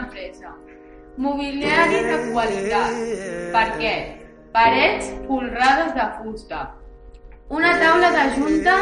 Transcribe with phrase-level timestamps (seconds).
[0.00, 0.54] empresa.
[1.20, 3.00] Mobiliari de qualitat.
[3.54, 3.94] Per què?
[4.54, 6.60] Parets folrades de fusta.
[7.50, 8.76] Una taula de junta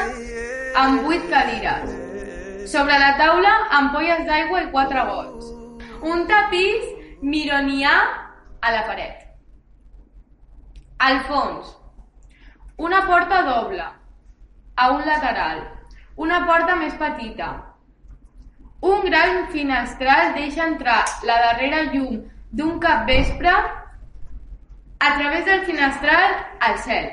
[0.83, 1.95] amb vuit cadires.
[2.69, 5.53] Sobre la taula, ampolles d'aigua i quatre gots.
[6.05, 6.85] Un tapís
[7.23, 7.95] mironià
[8.61, 9.25] a la paret.
[10.99, 11.73] Al fons,
[12.77, 13.87] una porta doble,
[14.77, 15.65] a un lateral,
[16.17, 17.49] una porta més petita.
[18.81, 22.21] Un gran finestral deixa entrar la darrera llum
[22.53, 27.09] d'un capvespre a través del finestral al cel.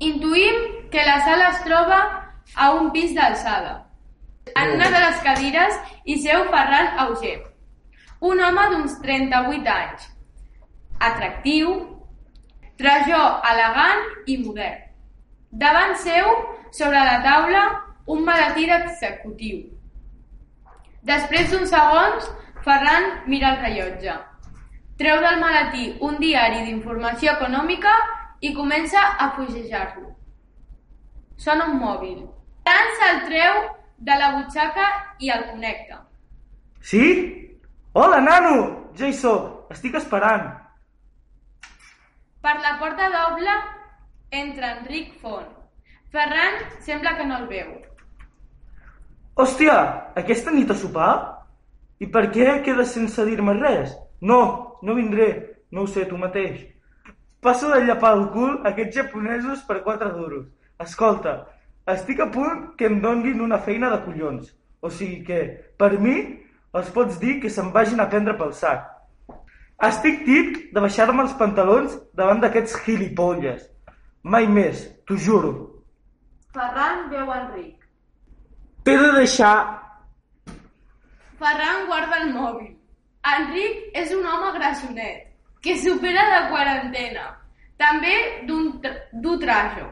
[0.00, 1.98] Intuïm que la sala es troba
[2.54, 3.84] a un pis d'alçada.
[4.54, 7.38] En una de les cadires hi seu Ferran Auger,
[8.20, 10.08] un home d'uns 38 anys,
[10.98, 11.76] atractiu,
[12.78, 13.22] trajó
[13.52, 14.82] elegant i modern.
[15.50, 16.26] Davant seu,
[16.74, 17.64] sobre la taula,
[18.10, 19.73] un maletí d'executiu.
[21.04, 22.28] Després d'uns segons,
[22.64, 24.14] Ferran mira el rellotge.
[25.00, 27.92] Treu del maletí un diari d'informació econòmica
[28.40, 30.14] i comença a fugejar-lo.
[31.36, 32.22] Sona un mòbil.
[32.64, 33.60] Ferran se'l treu
[34.08, 34.86] de la butxaca
[35.20, 36.00] i el connecta.
[36.80, 37.04] Sí?
[37.92, 38.54] Hola, nano!
[38.96, 39.68] Ja hi sóc.
[39.74, 40.48] Estic esperant.
[42.44, 43.52] Per la porta doble
[44.30, 45.50] entra Enric Font.
[46.12, 47.70] Ferran sembla que no el veu.
[49.34, 49.74] Hòstia,
[50.14, 51.12] aquesta nit a sopar?
[51.98, 53.90] I per què quedes sense dir-me res?
[54.22, 55.26] No, no vindré.
[55.74, 56.60] No ho sé, tu mateix.
[57.42, 60.46] Passo de llapar el cul a aquests japonesos per quatre duros.
[60.78, 61.34] Escolta,
[61.96, 64.54] estic a punt que em donguin una feina de collons.
[64.80, 65.42] O sigui que,
[65.82, 66.16] per mi,
[66.70, 68.86] els pots dir que se'n vagin a prendre pel sac.
[69.82, 73.66] Estic tip de baixar-me els pantalons davant d'aquests gilipolles.
[74.22, 75.56] Mai més, t'ho juro.
[76.54, 77.83] Ferran veu Enric.
[78.84, 79.54] T'he de deixar...
[81.40, 82.70] Ferran guarda el mòbil.
[83.24, 85.24] Enric és un home grassonet,
[85.64, 87.24] que supera la quarantena.
[87.80, 88.12] També
[88.48, 89.86] d'un tr- du trajo,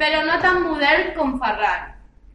[0.00, 1.86] però no tan modern com Ferran.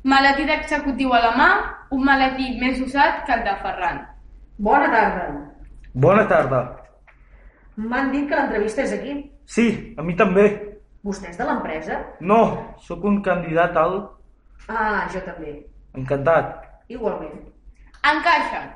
[0.05, 1.49] Maletí d'executiu a la mà,
[1.91, 4.03] un maletí més usat que el de Ferran.
[4.57, 5.25] Bona tarda.
[5.93, 6.61] Bona tarda.
[7.75, 9.17] M'han dit que l'entrevista és aquí.
[9.45, 9.67] Sí,
[9.97, 10.45] a mi també.
[11.05, 11.99] Vostè és de l'empresa?
[12.21, 12.39] No,
[12.81, 13.97] sóc un candidat al...
[14.69, 15.57] Ah, jo també.
[15.95, 16.55] Encantat.
[16.89, 17.39] Igualment.
[18.05, 18.67] Encaixen.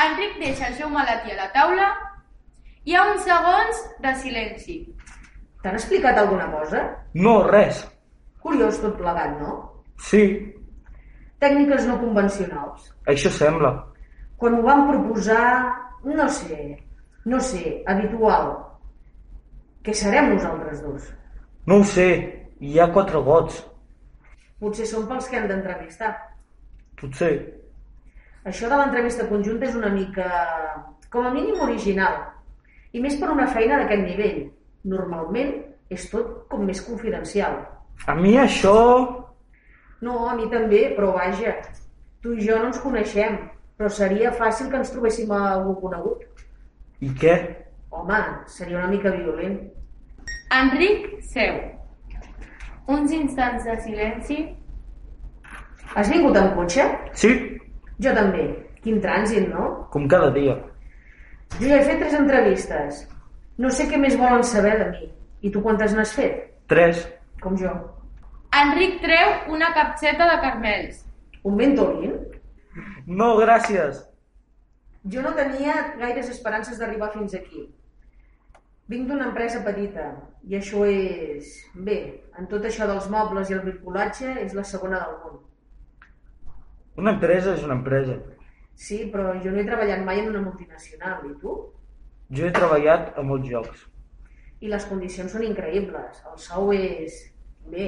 [0.00, 1.88] Enric deixa el seu maletí a la taula.
[2.88, 4.76] Hi ha uns segons de silenci.
[5.62, 6.84] T'han explicat alguna cosa?
[7.14, 7.82] No, res.
[8.40, 9.58] Curiós tot plegat, no?
[10.00, 10.22] Sí,
[11.40, 12.90] Tècniques no convencionals.
[13.08, 13.70] això sembla.
[14.36, 15.72] Quan ho van proposar,
[16.04, 16.76] no sé,
[17.24, 18.50] no sé, habitual.
[19.84, 21.06] Què serem nosaltres dos?
[21.66, 22.08] No ho sé,
[22.60, 23.62] hi ha quatre gots.
[24.60, 26.12] Potser són pels que han d'entrevistar.
[27.00, 27.32] Potser.
[28.50, 30.28] Això de l'entrevista conjunta és una mica,
[31.12, 32.20] com a mínim, original.
[32.92, 34.40] I més per una feina d'aquest nivell.
[34.90, 35.54] Normalment
[35.92, 37.58] és tot com més confidencial.
[38.06, 38.76] A mi això...
[40.00, 41.52] No, a mi també, però vaja,
[42.24, 43.36] tu i jo no ens coneixem,
[43.76, 46.24] però seria fàcil que ens trobéssim a algú conegut.
[47.04, 47.34] I què?
[47.92, 49.58] Home, seria una mica violent.
[50.56, 51.60] Enric seu.
[52.88, 54.38] Uns instants de silenci.
[55.96, 56.86] Has vingut amb cotxe?
[57.18, 57.32] Sí,
[58.00, 58.44] Jo també.
[58.80, 59.64] Quin trànsit, no?
[59.92, 60.56] com cada dia.
[61.58, 63.00] Jo ja he fet tres entrevistes.
[63.60, 65.08] No sé què més volen saber de mi.
[65.44, 66.46] I tu quantes n'has fet?
[66.72, 67.02] Tres.
[67.42, 67.72] Com jo.
[68.56, 71.02] Enric treu una capseta de carmels.
[71.44, 72.16] Un Ventolin?
[73.06, 74.00] No, gràcies.
[75.12, 77.66] Jo no tenia gaires esperances d'arribar fins aquí.
[78.88, 80.08] Vinc d'una empresa petita
[80.48, 81.52] i això és...
[81.74, 82.00] Bé,
[82.40, 85.40] en tot això dels mobles i el bricolatge és la segona del món.
[86.98, 88.16] Una empresa és una empresa.
[88.74, 91.56] Sí, però jo no he treballat mai en una multinacional, i tu?
[92.34, 93.84] Jo he treballat a molts llocs.
[94.60, 96.22] I les condicions són increïbles.
[96.30, 97.20] El sou és...
[97.70, 97.86] Bé,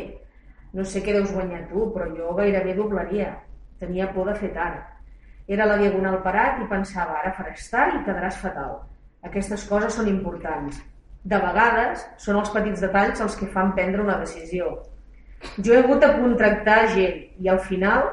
[0.76, 3.32] no sé què deus guanyar tu, però jo gairebé doblaria.
[3.80, 4.84] Tenia por de fer tard.
[5.48, 8.78] Era la diagonal parat i pensava, ara faràs tard i quedaràs fatal.
[9.26, 10.78] Aquestes coses són importants.
[11.24, 14.70] De vegades són els petits detalls els que fan prendre una decisió.
[15.58, 18.06] Jo he hagut de contractar gent i al final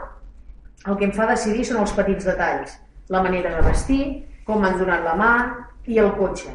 [0.88, 2.78] el que em fa decidir són els petits detalls.
[3.10, 4.04] La manera de vestir,
[4.48, 5.32] com m'han donat la mà
[5.90, 6.54] i el cotxe.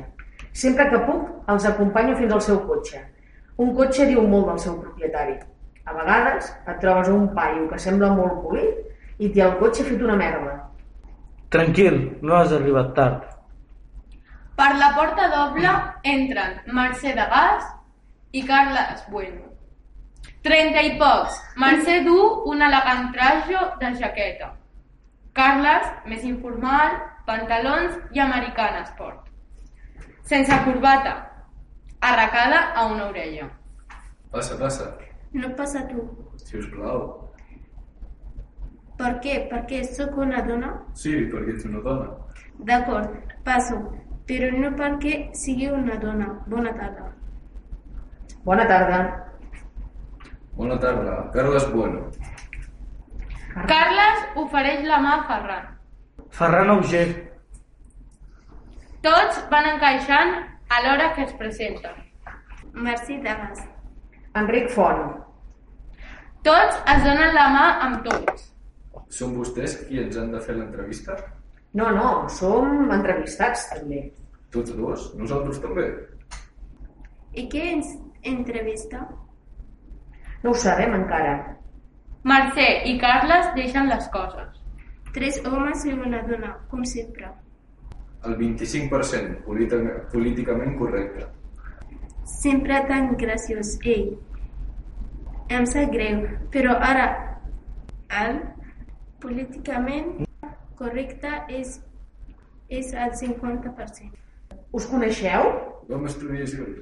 [0.54, 3.02] Sempre que puc, els acompanyo fins al seu cotxe.
[3.60, 5.36] Un cotxe diu molt del seu propietari.
[5.84, 10.02] A vegades et trobes un paio que sembla molt polit i té el cotxe fet
[10.02, 10.56] una merda.
[11.54, 13.26] Tranquil, no has arribat tard.
[14.58, 15.70] Per la porta doble
[16.14, 17.66] entren Mercè de Gas
[18.32, 19.53] i Carles Bueno.
[20.44, 21.36] Trenta i pocs.
[21.56, 22.16] Mercè du
[22.50, 24.52] un elegant trajo de jaqueta.
[25.34, 29.24] Carles, més informal, pantalons i americana esport.
[30.22, 31.14] Sense corbata,
[32.00, 33.48] arracada a una orella.
[34.30, 34.96] Passa, passa,
[35.32, 36.00] No passa tu.
[36.36, 37.00] si us plau.
[38.96, 39.48] Per què?
[39.50, 40.68] Perquè sóc una dona?
[40.94, 42.10] Sí, perquè ets una dona.
[42.58, 43.10] D'acord,
[43.44, 43.80] passo.
[44.26, 46.28] Però no perquè sigui una dona.
[46.46, 47.10] Bona tarda.
[48.44, 49.00] Bona tarda.
[50.56, 52.10] Bona tarda, Carles Bueno.
[53.66, 55.66] Carles ofereix la mà a Ferran.
[56.30, 57.06] Ferran Auger.
[59.02, 60.34] Tots van encaixant
[60.70, 61.98] a l'hora que es presenten.
[62.72, 63.64] Merci Dagas.
[64.38, 65.02] Enric Font.
[66.46, 68.48] Tots es donen la mà amb tots.
[69.10, 71.18] Són vostès qui ens han de fer l'entrevista?
[71.74, 74.06] No, no, som entrevistats també.
[74.54, 75.10] Tots dos?
[75.18, 75.90] Nosaltres també?
[77.34, 79.02] I què ens entrevista?
[80.44, 81.34] No ho sabem encara.
[82.28, 84.60] Mercè i Carles deixen les coses.
[85.14, 87.30] Tres homes i una dona, com sempre.
[88.24, 91.26] El 25%, política- políticament correcte.
[92.24, 94.14] Sempre tan graciós, ell.
[95.52, 97.06] Em sap greu, però ara
[98.24, 98.38] el
[99.20, 100.24] políticament
[100.76, 101.76] correcte és,
[102.68, 104.12] és al 50%.
[104.72, 105.52] Us coneixeu?
[105.88, 106.80] Vam estudiar junts.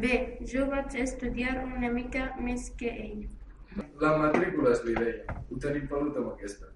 [0.00, 3.26] Bé, jo vaig estudiar una mica més que ell.
[4.00, 5.36] La matrícula és l'idea.
[5.50, 6.70] Ho tenim pelut amb aquesta.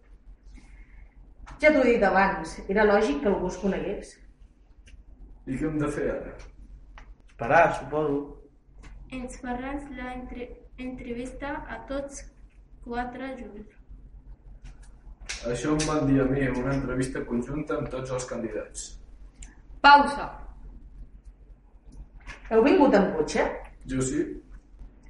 [1.63, 4.13] Ja t'ho he dit abans, era lògic que algú us conegués.
[5.47, 6.37] I què hem de fer ara?
[7.31, 8.21] Esperar, suposo.
[9.17, 10.51] Ens faràs la entre
[10.83, 12.25] entrevista a tots
[12.85, 13.77] quatre junts.
[15.49, 18.91] Això em van dir a mi una entrevista conjunta amb tots els candidats.
[19.81, 20.46] Pausa.
[22.51, 23.47] Heu vingut en cotxe?
[23.91, 24.25] Jo sí,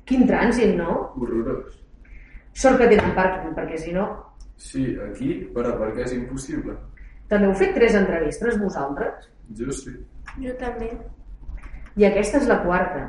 [0.06, 0.92] Quin trànsit, no?
[1.18, 1.74] horrorós.
[2.54, 4.06] Sort que tenen pàrquing, perquè si no...
[4.56, 6.76] Sí, aquí, per aparcar és impossible.
[7.28, 9.26] També heu fet tres entrevistes, vosaltres?
[9.58, 9.96] Jo sí.
[10.40, 10.92] Jo també.
[11.98, 13.02] I aquesta és la quarta.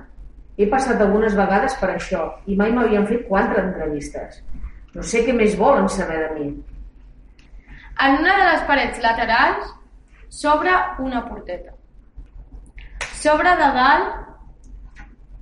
[0.58, 4.42] He passat algunes vegades per això i mai m'havien fet quatre entrevistes.
[4.98, 6.50] No sé què més volen saber de mi.
[8.02, 9.70] En una de les parets laterals
[10.34, 10.74] s'obre
[11.06, 11.77] una porteta.
[13.28, 14.12] S'obre de dalt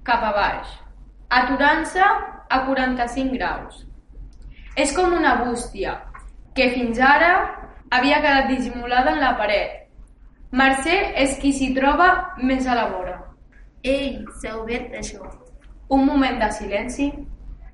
[0.07, 0.69] cap a baix,
[1.29, 3.83] aturant-se a 45 graus.
[4.73, 5.93] És com una bústia,
[6.57, 7.29] que fins ara
[7.93, 9.85] havia quedat dissimulada en la paret.
[10.49, 10.97] Mercè
[11.27, 12.09] és qui s'hi troba
[12.41, 13.19] més a la vora.
[13.83, 15.21] Ei, s'ha obert això.
[15.93, 17.11] Un moment de silenci,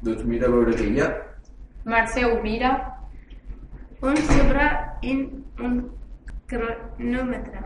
[0.04, 1.12] Doncs mira a veure què hi ha.
[1.86, 2.74] Mercè ho mira,
[4.02, 4.66] Un sobre
[5.04, 5.20] en
[5.62, 5.86] un
[6.50, 7.62] cronòmetre.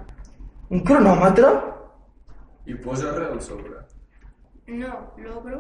[0.70, 1.75] Un cronòmetre?
[2.66, 3.82] I posa res al sobre.
[4.68, 5.60] No, l'obro.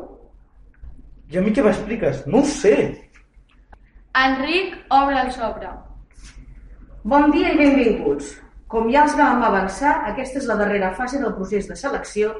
[1.29, 2.23] I a mi què m'expliques?
[2.29, 2.75] No ho sé.
[4.15, 5.69] Enric obre el sobre.
[7.05, 8.31] Bon dia i benvinguts.
[8.71, 12.31] Com ja els vam avançar, aquesta és la darrera fase del procés de selecció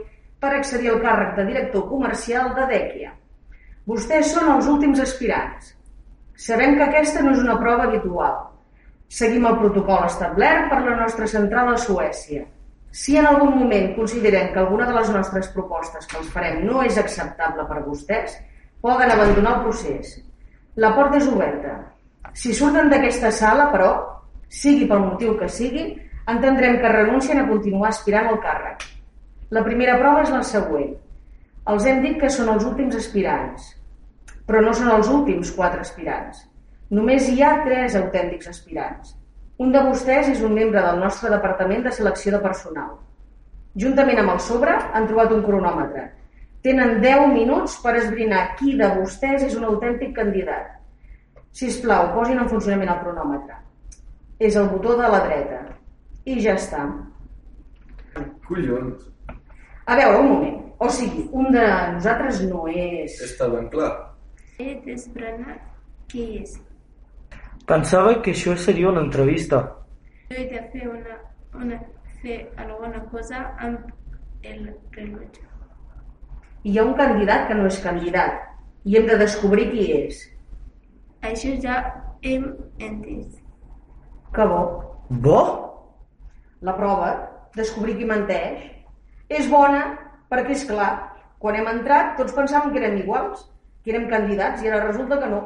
[0.41, 3.13] per accedir al càrrec de director comercial de Dèquia.
[3.85, 5.75] Vostès són els últims aspirants.
[6.47, 8.41] Sabem que aquesta no és una prova habitual.
[9.19, 12.47] Seguim el protocol establert per la nostra central a Suècia.
[12.95, 16.79] Si en algun moment consideren que alguna de les nostres propostes que els farem no
[16.87, 18.37] és acceptable per vostès,
[18.85, 20.13] poden abandonar el procés.
[20.79, 21.73] La porta és oberta.
[22.39, 23.89] Si surten d'aquesta sala, però,
[24.47, 25.83] sigui pel motiu que sigui,
[26.31, 28.87] entendrem que renuncien a continuar aspirant al càrrec.
[29.51, 30.95] La primera prova és la següent.
[31.73, 33.67] Els hem dit que són els últims aspirants,
[34.47, 36.45] però no són els últims quatre aspirants.
[36.95, 39.17] Només hi ha tres autèntics aspirants.
[39.61, 42.97] Un de vostès és un membre del nostre departament de selecció de personal.
[43.79, 46.09] Juntament amb el sobre han trobat un cronòmetre.
[46.65, 50.73] Tenen 10 minuts per esbrinar qui de vostès és un autèntic candidat.
[51.55, 53.59] Si us plau, posin en funcionament el cronòmetre.
[54.43, 55.61] És el botó de la dreta.
[56.25, 56.83] I ja està.
[58.47, 59.07] Collons,
[59.85, 60.61] A veure, un moment.
[60.79, 63.19] O sigui, un de nosaltres no és...
[63.23, 63.91] està ben clar.
[64.59, 65.61] He desbranat
[66.11, 66.57] qui és.
[67.65, 69.59] Pensava que això seria una entrevista.
[70.29, 71.15] Jo he de fer, una,
[71.57, 71.79] una,
[72.21, 73.87] fer alguna cosa amb
[74.45, 75.41] el rellotge.
[76.65, 78.37] Hi ha un candidat que no és candidat
[78.85, 80.19] i hem de descobrir qui és.
[81.25, 81.79] Això ja
[82.21, 82.45] hem
[82.77, 83.41] entès.
[84.35, 84.61] Que bo.
[85.25, 85.41] Bo?
[86.61, 87.09] La prova,
[87.57, 88.61] descobrir qui menteix,
[89.29, 89.87] és bona
[90.29, 90.91] perquè, és clar,
[91.41, 93.47] quan hem entrat tots pensàvem que érem iguals,
[93.81, 95.41] que érem candidats i ara resulta que no.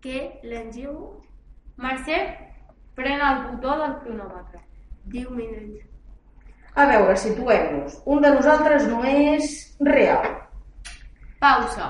[0.00, 0.96] Què l'engeu?
[1.76, 2.18] Mercè
[2.94, 4.60] pren el botó del cronòmetre.
[5.12, 5.86] 10 minuts.
[6.74, 7.98] A veure, situem-nos.
[8.06, 10.24] Un de nosaltres no és real.
[11.40, 11.88] Pausa.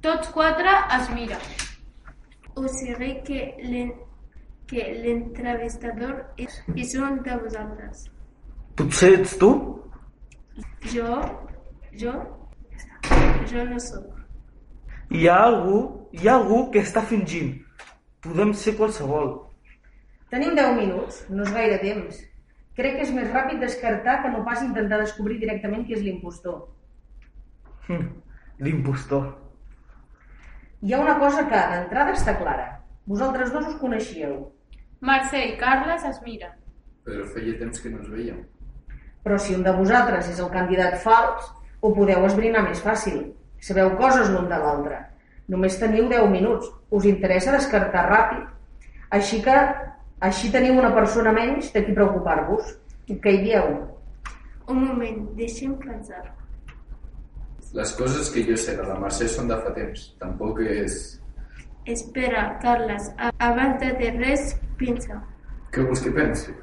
[0.00, 1.40] Tots quatre es miren.
[2.54, 3.94] O sigui que, l'en-
[4.68, 8.06] que l'entrevistador és, és un de vosaltres.
[8.76, 9.50] Potser ets tu?
[10.92, 11.20] Jo,
[11.98, 12.12] jo,
[13.50, 14.06] jo no sóc.
[15.10, 15.80] Hi ha algú,
[16.12, 17.56] hi ha algú que està fingint.
[18.24, 19.30] Podem ser qualsevol.
[20.30, 22.18] Tenim 10 minuts, no és gaire temps.
[22.76, 26.60] Crec que és més ràpid descartar que no pas intentar descobrir directament qui és l'impostor.
[27.88, 28.06] Hm,
[28.60, 29.24] L'impostor.
[30.82, 32.68] Hi ha una cosa que d'entrada està clara.
[33.08, 34.36] Vosaltres dos us coneixíeu,
[35.00, 36.52] Mercè i Carles es miren.
[37.04, 38.44] Però feia temps que no ens veiem.
[39.24, 41.50] però si un de vosaltres és el candidat fals,
[41.82, 43.34] ho podeu esbrinar més fàcil.
[43.60, 45.00] Sabeu coses l'un de l'altre.
[45.50, 46.68] Només teniu 10 minuts.
[46.94, 48.44] Us interessa descartar ràpid.
[49.16, 49.56] Així que
[50.26, 52.76] així teniu una persona menys de qui preocupar-vos.
[53.10, 53.72] Què hi dieu?
[54.70, 56.22] Un moment, deixem pensar.
[57.74, 60.04] Les coses que jo sé de la Mercè són de fa temps.
[60.22, 60.98] Tampoc és...
[61.90, 63.08] Espera, Carles,
[63.42, 65.18] abans de dir res, pensa.
[65.74, 66.54] Què vols que pensi?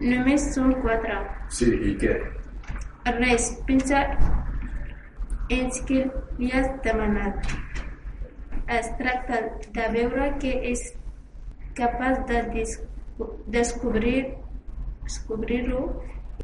[0.00, 1.16] Només són quatre.
[1.54, 2.14] Sí, i què?
[3.18, 4.04] Res, pensa
[5.50, 6.04] en què
[6.38, 7.50] li has demanat.
[8.70, 9.40] Es tracta
[9.74, 10.82] de veure que és
[11.78, 12.76] capaç de des
[13.50, 14.20] descobrir
[15.04, 15.80] descobrir-ho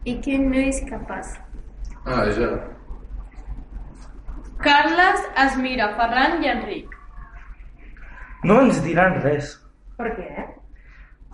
[0.04, 1.36] i que no és capaç.
[2.04, 2.48] Ah, ja.
[4.62, 6.96] Carles es mira Ferran i Enric.
[8.44, 9.52] No ens diran res.
[9.98, 10.46] Per què?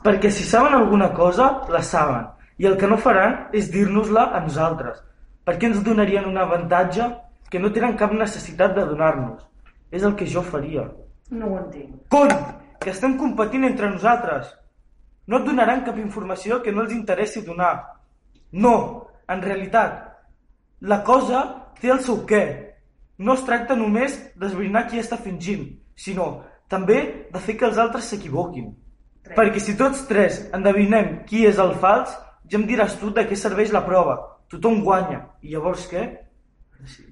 [0.05, 2.27] Perquè si saben alguna cosa, la saben.
[2.59, 5.01] I el que no faran és dir-nos-la a nosaltres.
[5.47, 7.09] Per què ens donarien un avantatge
[7.51, 9.52] que no tenen cap necessitat de donar-nos?
[9.93, 10.89] És el que jo faria.
[11.31, 12.09] No ho entenc.
[12.13, 12.35] Cony!
[12.83, 14.49] Que estem competint entre nosaltres.
[15.31, 17.75] No et donaran cap informació que no els interessi donar.
[18.53, 18.75] No,
[19.31, 20.01] en realitat,
[20.81, 21.45] la cosa
[21.79, 22.43] té el seu què.
[23.23, 28.09] No es tracta només d'esbrinar qui està fingint, sinó també de fer que els altres
[28.11, 28.73] s'equivoquin.
[29.37, 32.17] Perquè si tots tres endevinem qui és el fals,
[32.51, 34.17] ja em diràs tu de què serveix la prova.
[34.51, 35.21] Tothom guanya.
[35.45, 36.09] I llavors què?
[36.85, 37.12] Sí.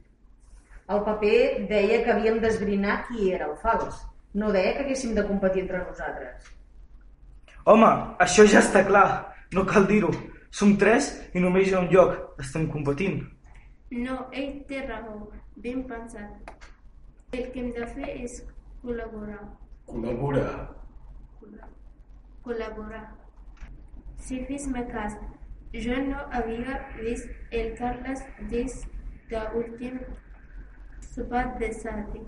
[0.90, 4.00] El paper deia que havíem d'esbrinar qui era el fals.
[4.34, 6.48] No deia que haguéssim de competir entre nosaltres.
[7.70, 7.90] Home,
[8.24, 9.06] això ja està clar.
[9.54, 10.10] No cal dir-ho.
[10.50, 12.16] Som tres i només hi ha un lloc.
[12.42, 13.20] Estem competint.
[13.90, 15.28] No, ell té raó.
[15.62, 16.50] Ben pensat.
[17.38, 18.40] El que hem de fer és
[18.82, 19.42] col·laborar.
[19.90, 20.46] Col·labora.
[22.46, 23.04] Col·laborar.
[24.18, 25.14] Si fes-me cas,
[25.86, 28.74] jo no havia vist el Carles des
[29.30, 30.00] de l'últim
[31.00, 32.22] sopar de Sadi.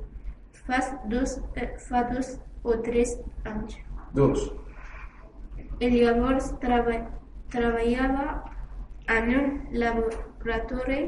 [0.66, 3.76] Fa dos, eh, fa dos o tres anys.
[4.14, 4.52] Dos.
[5.80, 7.00] Ell llavors treba,
[7.50, 8.26] treballava
[9.08, 11.00] en un laboratori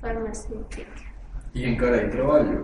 [0.00, 1.04] farmacèutic.
[1.54, 2.58] I encara hi treballo.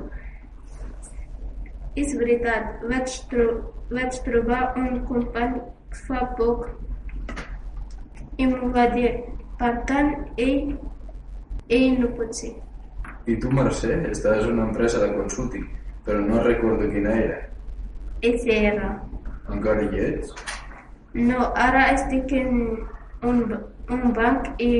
[2.00, 3.46] És veritat, vaig, tro
[3.90, 5.60] vaig trobar un company
[6.06, 6.66] fa poc
[8.38, 9.12] i m'ho va dir.
[9.58, 10.10] Per tant,
[10.44, 10.72] ell,
[11.68, 12.52] ell no pot ser.
[13.26, 15.64] I tu, Mercè, estàs en una empresa de consulting,
[16.04, 17.38] però no recordo quina era.
[18.24, 18.90] SR.
[19.52, 20.32] Encara hi ets?
[21.14, 22.54] No, ara estic en
[23.22, 23.42] un,
[23.94, 24.72] un banc i,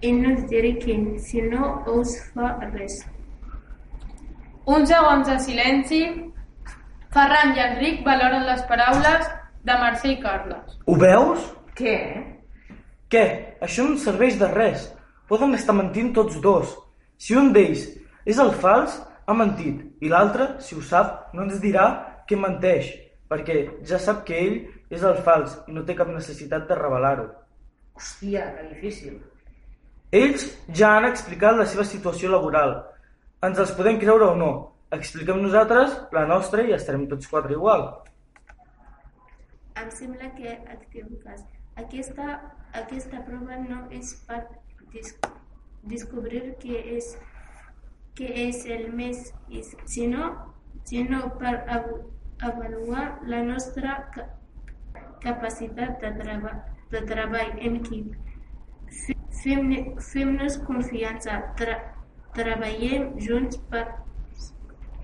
[0.00, 3.00] i no us diré quin, si no us fa res.
[4.70, 6.02] Uns segons de silenci.
[7.10, 9.26] Ferran i Enric valoren les paraules
[9.66, 10.76] de Mercè i Carles.
[10.86, 11.48] Ho veus?
[11.74, 11.96] Què?
[13.10, 13.24] Què?
[13.66, 14.86] Això no serveix de res.
[15.30, 16.72] Poden estar mentint tots dos.
[17.14, 17.84] Si un d'ells
[18.26, 18.96] és el fals,
[19.30, 19.84] ha mentit.
[20.02, 21.84] I l'altre, si ho sap, no ens dirà
[22.26, 22.88] que menteix,
[23.30, 24.56] perquè ja sap que ell
[24.90, 27.28] és el fals i no té cap necessitat de revelar-ho.
[27.94, 29.20] Hòstia, que difícil.
[30.20, 32.74] Ells ja han explicat la seva situació laboral.
[33.46, 34.50] Ens els podem creure o no.
[34.96, 37.86] Expliquem nosaltres la nostra i estarem tots quatre igual.
[39.78, 41.46] Em sembla que et equivoques.
[41.78, 42.40] Aquesta,
[42.82, 44.40] aquesta prova no és per
[44.92, 45.14] dis
[45.90, 47.14] descobrir què és,
[48.18, 48.88] què és el
[49.86, 50.30] sinó,
[50.84, 51.86] sinó per av
[52.40, 54.26] avaluar la nostra ca
[55.20, 56.52] capacitat de, treba
[56.90, 58.14] de treball en equip.
[59.42, 61.76] Fem-nos fem confiança, tra
[62.32, 63.84] treballem junts per,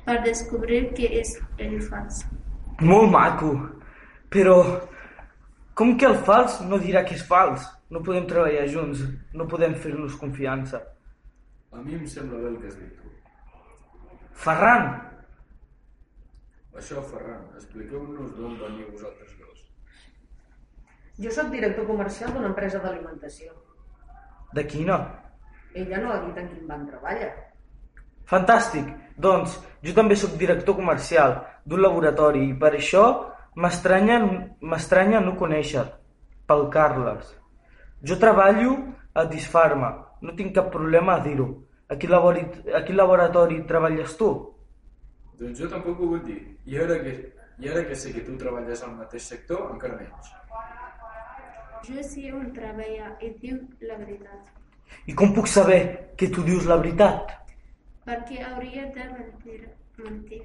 [0.06, 2.24] per descobrir què és el fals.
[2.80, 3.52] Molt maco.
[4.32, 4.56] Però
[5.74, 7.75] com que el fals no dirà que és fals?
[7.90, 9.02] No podem treballar junts,
[9.34, 10.80] no podem fer-nos confiança.
[11.72, 13.12] A mi em sembla bé el que has dit tu.
[14.46, 14.88] Ferran,
[16.76, 19.62] Això, Ferran, expliqueu-nos d'on veniu vosaltres dos.
[21.16, 23.54] Jo sóc director comercial d'una empresa d'alimentació.
[24.52, 24.96] de quina?
[25.74, 27.30] Ella no ha dit en quin banc treballa.
[28.24, 28.86] Fantàstic!
[29.16, 33.02] Doncs jo també sóc director comercial d'un laboratori i per això
[33.56, 34.20] m'estranya
[34.60, 35.84] m'estranya no conèixer
[36.46, 37.34] pel Carles.
[38.06, 38.76] Jo treballo
[39.14, 39.90] a Disfarma,
[40.22, 41.46] no tinc cap problema a dir-ho.
[41.88, 44.28] A quin, a quin laboratori treballes tu?
[45.38, 46.38] Doncs jo tampoc ho vull dir.
[46.66, 47.14] I ara que,
[47.58, 50.30] i ara que sé que tu treballes al mateix sector, encara menys.
[51.86, 53.58] Jo sé on treballa i diu
[53.88, 54.52] la veritat.
[55.10, 55.80] I com puc saber
[56.18, 57.34] que tu dius la veritat?
[58.06, 59.58] Perquè hauria de mentir.
[59.98, 60.42] mentir.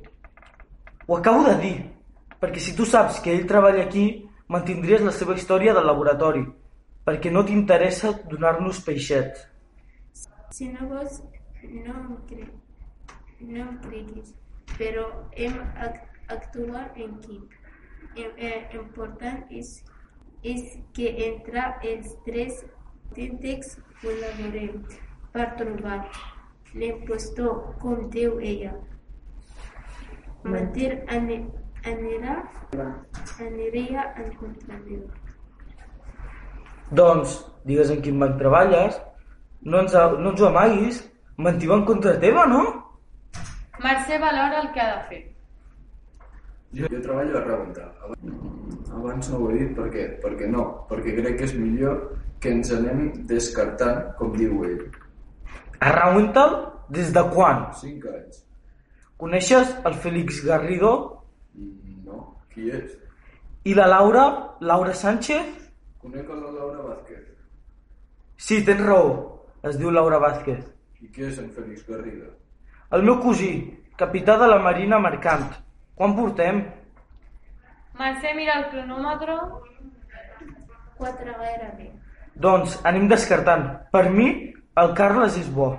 [1.07, 1.77] Ho acabo de dir,
[2.41, 4.05] perquè si tu saps que ell treballa aquí,
[4.47, 6.45] mantindries la seva història del laboratori,
[7.05, 9.47] perquè no t'interessa donar-nos peixets.
[10.51, 11.21] Si no vols,
[11.63, 12.47] no em, cre...
[13.39, 14.33] no em creguis,
[14.77, 15.55] però hem
[15.87, 16.03] ac-
[16.35, 17.57] actuat en equip.
[18.15, 19.77] Im- eh, important és,
[20.43, 22.59] és que entre els tres
[23.15, 24.81] tècnics col·laborem
[25.31, 26.01] per trobar
[26.75, 28.73] l'impostor, com diu ella.
[30.43, 31.45] Mentir ani-
[31.85, 32.35] anirà,
[33.39, 35.03] aniria en contra meu.
[36.91, 38.97] Doncs, digues en quin banc treballes,
[39.63, 41.01] no ens, no ens ho amaguis,
[41.37, 42.63] mentiu en contra teva, no?
[43.81, 45.21] Mercè valora el que ha de fer.
[46.77, 47.87] Jo, jo treballo a Rebentar.
[48.91, 50.03] Abans no ho he dit, per què?
[50.23, 51.97] Perquè no, perquè crec que és millor
[52.43, 54.83] que ens anem descartant, com diu ell.
[55.81, 56.55] A Rawental,
[56.93, 57.65] des de quan?
[57.79, 58.43] 5 anys.
[59.21, 60.91] Coneixes el Félix Garrido
[62.05, 62.95] No, qui és?
[63.69, 64.23] i la Laura,
[64.59, 65.60] Laura Sánchez?
[66.01, 67.25] Conec a la Laura Vázquez.
[68.37, 69.11] Sí, tens raó,
[69.69, 70.63] es diu Laura Vázquez.
[70.97, 72.31] I què és en Félix Garriga?
[72.97, 73.51] El meu cosí,
[74.01, 75.45] capità de la Marina Mercant.
[75.93, 76.63] Quan portem?
[78.01, 79.37] Mercè mira el cronòmetre.
[80.97, 81.91] Quatre gairebé.
[82.33, 83.67] Doncs anem descartant.
[83.93, 84.27] Per mi,
[84.81, 85.69] el Carles és bo.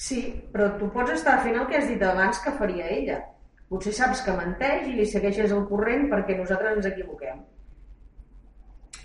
[0.00, 3.20] Sí, però tu pots estar fent el que has dit abans que faria ella.
[3.68, 7.44] Potser saps que menteix i li segueixes el corrent perquè nosaltres ens equivoquem.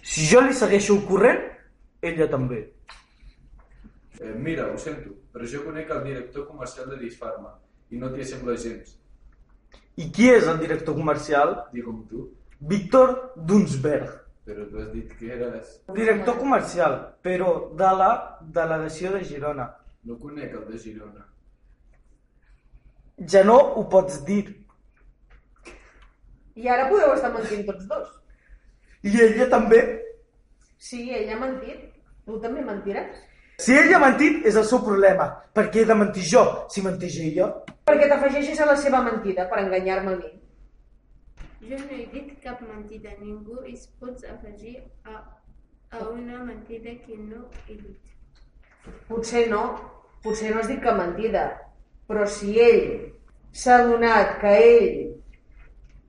[0.10, 1.42] Si jo li segueixo el corrent,
[2.02, 2.64] ella també.
[4.20, 7.54] Eh, mira, ho sento, però jo conec el director comercial de Disfarma
[7.90, 8.96] i no t'hi sembla gens.
[10.00, 11.54] I qui és el director comercial?
[11.76, 12.26] Digue'm tu,
[12.60, 14.18] Víctor Dunsberg.
[14.50, 15.76] però tu has dit que eres...
[15.94, 19.68] Director comercial, però de la delegació de Girona.
[20.10, 21.26] No conec el de Girona.
[23.30, 24.46] Ja no ho pots dir.
[26.56, 28.08] I ara podeu estar mentint tots dos.
[29.06, 29.84] I ella també.
[30.80, 31.88] Sí, ella ha mentit.
[32.26, 33.18] Tu també mentiràs.
[33.60, 35.26] Si ella ha mentit, és el seu problema.
[35.56, 37.50] Per què he de mentir jo, si menteix ella?
[37.90, 40.32] Perquè t'afegeixes a la seva mentida per enganyar-me a mi.
[41.68, 43.12] Jo no he dit cap mentida.
[43.20, 45.20] Ningú es pot afegir a,
[45.92, 48.16] a una mentida que no he dit.
[49.10, 49.64] Potser no,
[50.24, 51.44] potser no has dit cap mentida,
[52.08, 52.86] però si ell
[53.52, 54.88] s'ha adonat que ell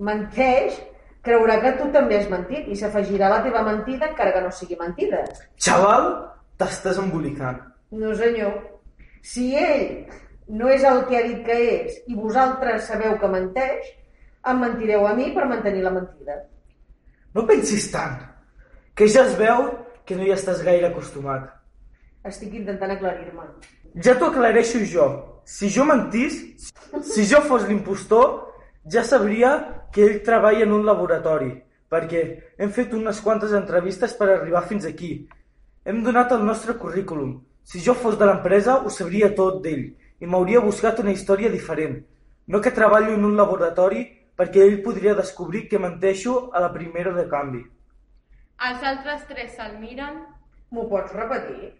[0.06, 0.78] menteix,
[1.26, 4.52] creurà que tu també has mentit i s'afegirà a la teva mentida encara que no
[4.54, 5.22] sigui mentida.
[5.60, 6.08] Xaval,
[6.60, 7.60] t'estàs embolicant.
[7.90, 8.54] No senyor,
[9.22, 10.06] si ell
[10.48, 13.92] no és el que ha dit que és i vosaltres sabeu que menteix,
[14.50, 16.38] em mentireu a mi per mantenir la mentida.
[17.34, 18.16] No pensis tant,
[18.96, 19.68] que ja es veu
[20.08, 21.50] que no hi estàs gaire acostumat.
[22.26, 23.46] Estic intentant aclarir-me.
[24.04, 25.06] Ja t'ho aclareixo jo.
[25.44, 26.40] Si jo mentís,
[27.06, 28.52] si jo fos l'impostor,
[28.90, 29.54] ja sabria
[29.92, 31.50] que ell treballa en un laboratori,
[31.90, 32.22] perquè
[32.58, 35.12] hem fet unes quantes entrevistes per arribar fins aquí.
[35.84, 37.40] Hem donat el nostre currículum.
[37.64, 39.88] Si jo fos de l'empresa, ho sabria tot d'ell
[40.20, 42.00] i m'hauria buscat una història diferent.
[42.46, 44.04] No que treballo en un laboratori
[44.36, 47.60] perquè ell podria descobrir que menteixo a la primera de canvi.
[48.68, 50.22] Els altres tres se'l miren.
[50.70, 51.72] M'ho pots repetir?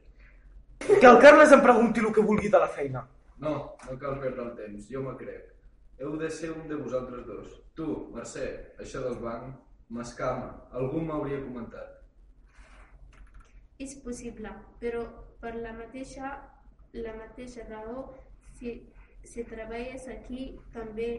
[0.89, 3.05] Que el Carles em pregunti el que vulgui de la feina.
[3.41, 3.55] No,
[3.87, 5.45] no cal perdre el temps, jo me crec.
[6.01, 7.57] Heu de ser un de vosaltres dos.
[7.77, 8.47] Tu, Mercè,
[8.81, 9.59] això del banc,
[9.93, 10.47] m'escama.
[10.81, 11.99] Algú m'hauria comentat.
[13.85, 15.03] És possible, però
[15.43, 16.31] per la mateixa,
[16.97, 18.07] la mateixa raó,
[18.57, 18.75] si,
[19.29, 21.11] si treballes aquí, també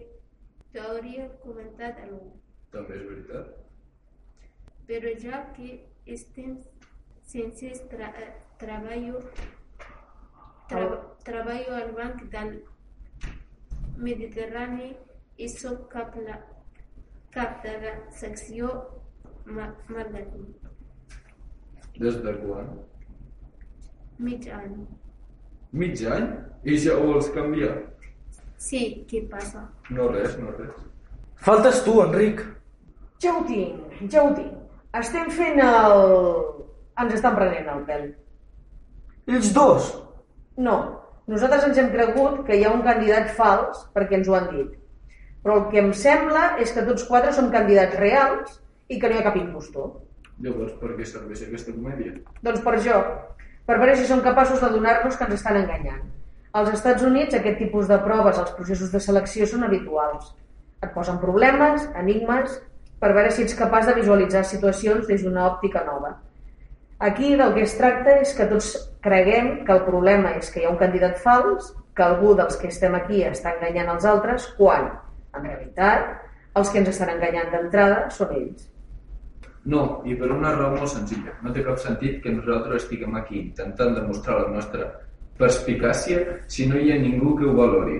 [0.73, 2.33] t'hauria comentat algú.
[2.73, 3.53] També és veritat.
[4.89, 5.71] Però ja que
[6.17, 6.57] estem
[7.35, 8.09] sense tra
[8.57, 9.21] treballo,
[10.73, 10.85] tra
[11.25, 12.55] treballo al Banc del
[13.97, 14.93] Mediterrani
[15.37, 16.37] i soc cap, la,
[17.33, 18.71] cap de la secció
[19.45, 20.47] ma marketing.
[21.99, 22.71] Des de quan?
[24.19, 24.79] Mig any.
[25.71, 26.29] Mig any?
[26.63, 27.75] I ja ho vols canviar?
[28.61, 29.65] Sí, què passa?
[29.89, 30.75] No res, no res.
[31.41, 32.43] Faltes tu, Enric.
[33.21, 34.57] Ja ho tinc, ja ho tinc.
[34.99, 36.03] Estem fent el...
[37.01, 38.09] Ens estan prenent el pèl.
[39.31, 39.87] Ells dos.
[40.61, 40.75] No,
[41.31, 44.77] nosaltres ens hem cregut que hi ha un candidat fals perquè ens ho han dit.
[45.41, 48.59] Però el que em sembla és que tots quatre són candidats reals
[48.91, 49.93] i que no hi ha cap impostor.
[50.41, 52.15] Llavors, per què serveix aquesta comèdia?
[52.45, 52.97] Doncs per això,
[53.65, 56.03] per veure si són capaços de donar-nos que ens estan enganyant.
[56.51, 60.33] Als Estats Units aquest tipus de proves als processos de selecció són habituals.
[60.83, 62.57] Et posen problemes, enigmes,
[62.99, 66.17] per veure si ets capaç de visualitzar situacions des d'una òptica nova.
[67.01, 68.67] Aquí del que es tracta és que tots
[69.01, 72.69] creguem que el problema és que hi ha un candidat fals, que algú dels que
[72.69, 74.85] estem aquí està enganyant els altres, quan,
[75.33, 76.11] en realitat,
[76.61, 78.69] els que ens estan enganyant d'entrada són ells.
[79.73, 81.33] No, i per una raó molt senzilla.
[81.41, 84.93] No té cap sentit que nosaltres estiguem aquí intentant demostrar la nostra
[85.41, 87.97] perspicàcia si no hi ha ningú que ho valori.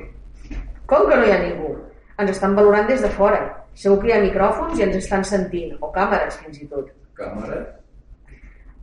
[0.86, 1.74] Com que no hi ha ningú?
[2.22, 3.44] Ens estan valorant des de fora.
[3.74, 6.94] Segur que hi ha micròfons i ens estan sentint, o càmeres fins i tot.
[7.18, 7.64] Càmera?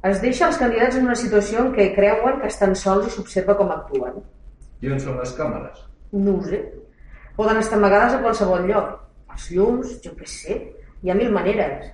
[0.07, 3.57] Es deixa els candidats en una situació en què creuen que estan sols i s'observa
[3.59, 4.21] com actuen.
[4.81, 5.81] I on són les càmeres?
[6.15, 6.61] No ho sé.
[7.39, 8.93] Poden estar amagades a qualsevol lloc.
[9.35, 10.59] Els llums, jo què sé.
[11.03, 11.91] Hi ha mil maneres.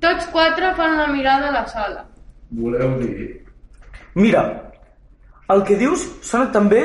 [0.00, 2.06] Tots quatre fan la mirada a la sala.
[2.52, 3.28] Voleu dir?
[4.16, 4.42] Mira,
[5.52, 6.82] el que dius sona també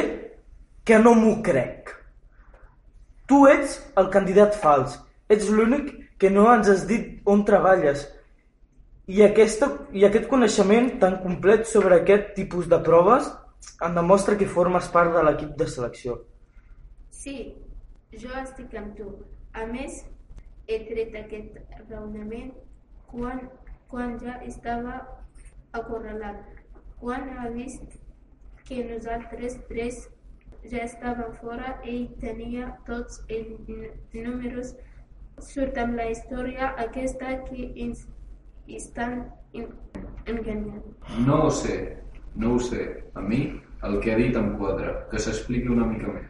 [0.84, 1.92] que no m'ho crec.
[3.32, 4.98] Tu ets el candidat fals.
[5.30, 8.08] Ets l'únic que no ens has dit on treballes.
[9.10, 13.30] I, aquesta, I aquest coneixement tan complet sobre aquest tipus de proves
[13.86, 16.18] em demostra que formes part de l'equip de selecció.
[17.22, 17.34] Sí,
[18.24, 19.08] jo estic amb tu.
[19.58, 20.04] A més,
[20.70, 22.52] he tret aquest raonament
[23.10, 23.42] quan,
[23.90, 25.00] quan ja estava
[25.82, 26.46] acorralat.
[27.02, 27.98] Quan ha vist
[28.70, 30.04] que nosaltres tres
[30.70, 33.74] ja estàvem fora, ell tenia tots els
[34.14, 34.76] números.
[35.50, 38.06] Surt amb la història aquesta que ens
[38.78, 39.74] estan en-
[40.26, 40.84] enganyant.
[41.26, 41.98] No ho sé,
[42.36, 43.04] no ho sé.
[43.16, 45.08] A mi, el que ha dit em quadra.
[45.10, 46.30] Que s'expliqui una mica més.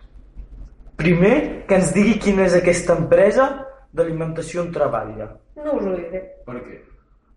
[0.99, 3.49] Primer, que ens digui quina és aquesta empresa
[3.93, 5.29] d'alimentació on treballa.
[5.55, 6.23] No us ho diré.
[6.45, 6.79] Per què?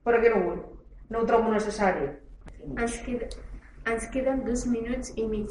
[0.05, 0.63] Perquè no vull.
[1.11, 2.09] No ho trobo necessari.
[2.77, 3.29] Ens, queda,
[3.87, 5.51] ens queden dos minuts i mig.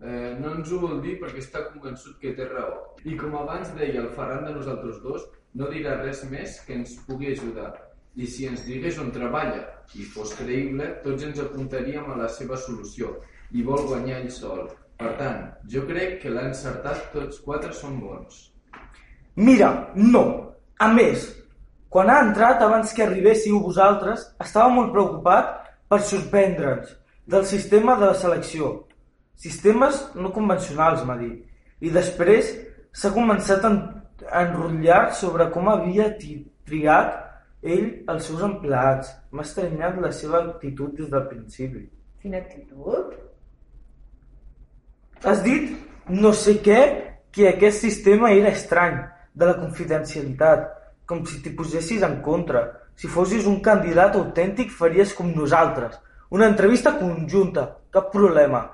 [0.00, 2.94] Eh, no ens ho vol dir perquè està convençut que té raó.
[3.04, 6.96] I com abans deia el Ferran de nosaltres dos, no dirà res més que ens
[7.06, 7.74] pugui ajudar.
[8.16, 9.62] I si ens digués on treballa
[9.94, 13.14] i fos creïble, tots ens apuntaríem a la seva solució
[13.52, 14.68] i vol guanyar ell sol.
[15.00, 18.50] Per tant, jo crec que l'ha encertat tots quatre són bons.
[19.36, 20.24] Mira, no.
[20.78, 21.24] A més,
[21.88, 25.56] quan ha entrat abans que arribéssiu vosaltres, estava molt preocupat
[25.88, 26.92] per sorprendre'ns
[27.30, 28.86] del sistema de selecció.
[29.40, 31.46] Sistemes no convencionals, m'ha dit.
[31.80, 32.52] I després
[32.92, 33.82] s'ha començat a en-
[34.30, 37.29] a enrotllar sobre com havia triat
[37.62, 39.12] ell els seus empleats.
[39.32, 41.86] M'ha estranyat la seva actitud des del principi.
[42.22, 43.14] Quina actitud?
[45.20, 45.72] Has dit
[46.10, 46.80] no sé què,
[47.30, 48.96] que aquest sistema era estrany,
[49.34, 50.66] de la confidencialitat,
[51.06, 52.64] com si t'hi posessis en contra.
[52.98, 55.94] Si fossis un candidat autèntic faries com nosaltres.
[56.34, 58.64] Una entrevista conjunta, cap problema.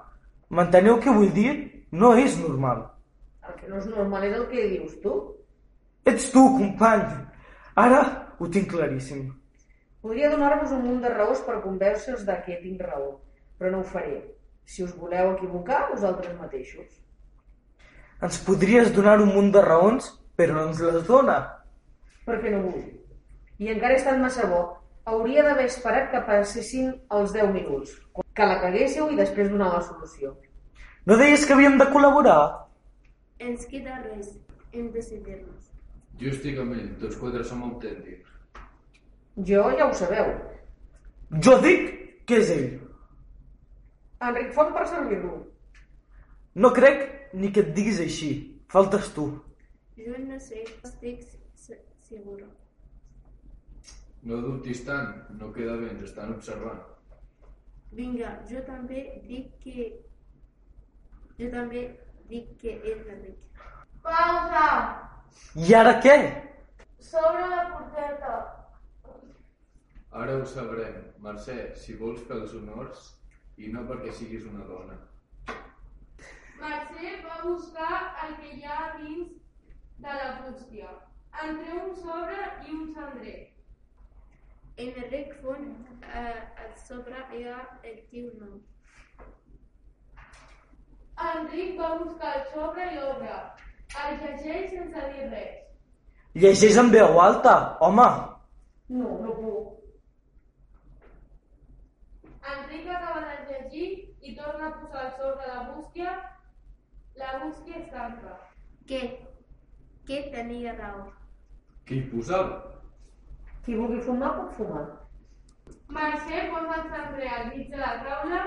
[0.49, 1.53] M'enteneu què vull dir?
[1.92, 2.83] No és normal.
[3.46, 5.14] El que no és normal és el que dius tu.
[6.07, 7.05] Ets tu, company.
[7.77, 8.01] Ara
[8.41, 9.27] ho tinc claríssim.
[10.01, 13.11] Podria donar-vos un munt de raons per convèncer-vos de que tinc raó,
[13.59, 14.23] però no ho faré.
[14.65, 16.87] Si us voleu equivocar, vosaltres mateixos.
[18.25, 20.09] Ens podries donar un munt de raons,
[20.41, 21.37] però no ens les dona.
[22.25, 22.87] Perquè no vull.
[23.61, 24.62] I encara he estat massa bo.
[25.05, 27.93] Hauria d'haver esperat que passessin els 10 minuts,
[28.33, 30.33] que la caguéssiu i després donar la solució.
[31.05, 32.41] No deies que havíem de col·laborar?
[33.39, 34.33] Ens queda res,
[34.73, 35.56] hem de decidir-nos.
[36.21, 38.31] Jo estic amb ell, tots quatre som autèntics.
[39.49, 40.31] Jo ja ho sabeu.
[41.45, 41.91] Jo dic
[42.27, 42.69] que és ell.
[44.27, 45.35] Enric Font per servir-lo.
[46.57, 47.03] No crec
[47.37, 48.31] ni que et diguis així.
[48.73, 49.27] Faltes tu.
[49.99, 51.21] Jo no sé, estic
[51.55, 52.47] se- segura.
[54.27, 56.81] No dubtis tant, no queda bé, ens estan observant.
[57.93, 59.91] Vinga, jo també dic que...
[61.39, 61.85] Jo també
[62.31, 63.61] dic que és l'Enric.
[64.03, 64.65] Pausa!
[65.57, 66.14] I ara què?
[67.01, 68.33] Sobre la porteta.
[70.23, 70.99] Ara ho sabrem.
[71.25, 73.07] Mercè, si vols fer els honors,
[73.57, 74.99] i no perquè siguis una dona.
[76.61, 79.33] Mercè va buscar el que hi ha dins
[80.05, 80.92] de la bústia.
[81.49, 82.37] Entre un sobre
[82.69, 83.40] i un cendrer.
[84.77, 85.73] En Enric Font,
[86.05, 88.61] eh, a sobre hi ha el teu nom.
[91.33, 93.37] Enric va buscar el sobre i l'obre.
[93.94, 95.62] El llegeix sense dir res.
[96.44, 98.09] Llegeix en veu alta, home.
[98.96, 99.72] No, no puc.
[102.57, 103.88] Enric acaba de llegir
[104.20, 106.18] i torna a posar el sobre la bústia.
[107.16, 108.37] La bústia es tanca.
[108.87, 109.01] Què?
[110.07, 111.09] que tenia raó.
[111.87, 112.61] Què hi posava?
[113.66, 114.85] Qui vulgui fumar pot fumar.
[115.96, 118.42] Mercè posa el cendrer al mig de la taula,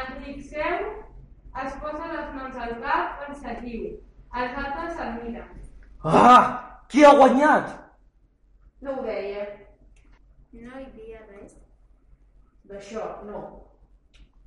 [0.00, 0.84] Enric seu,
[1.62, 3.88] es posa les mans al cap pensatiu.
[4.38, 5.48] Els altres el miren.
[6.04, 6.42] Ah!
[6.90, 7.72] Qui ha guanyat?
[8.82, 9.42] No ho deia.
[10.52, 11.56] No hi havia res.
[12.70, 13.42] D'això, no.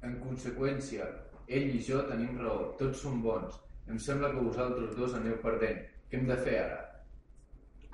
[0.03, 1.07] En conseqüència,
[1.47, 3.59] ell i jo tenim raó, tots som bons.
[3.91, 5.79] Em sembla que vosaltres dos aneu perdent.
[6.09, 6.79] Què hem de fer ara?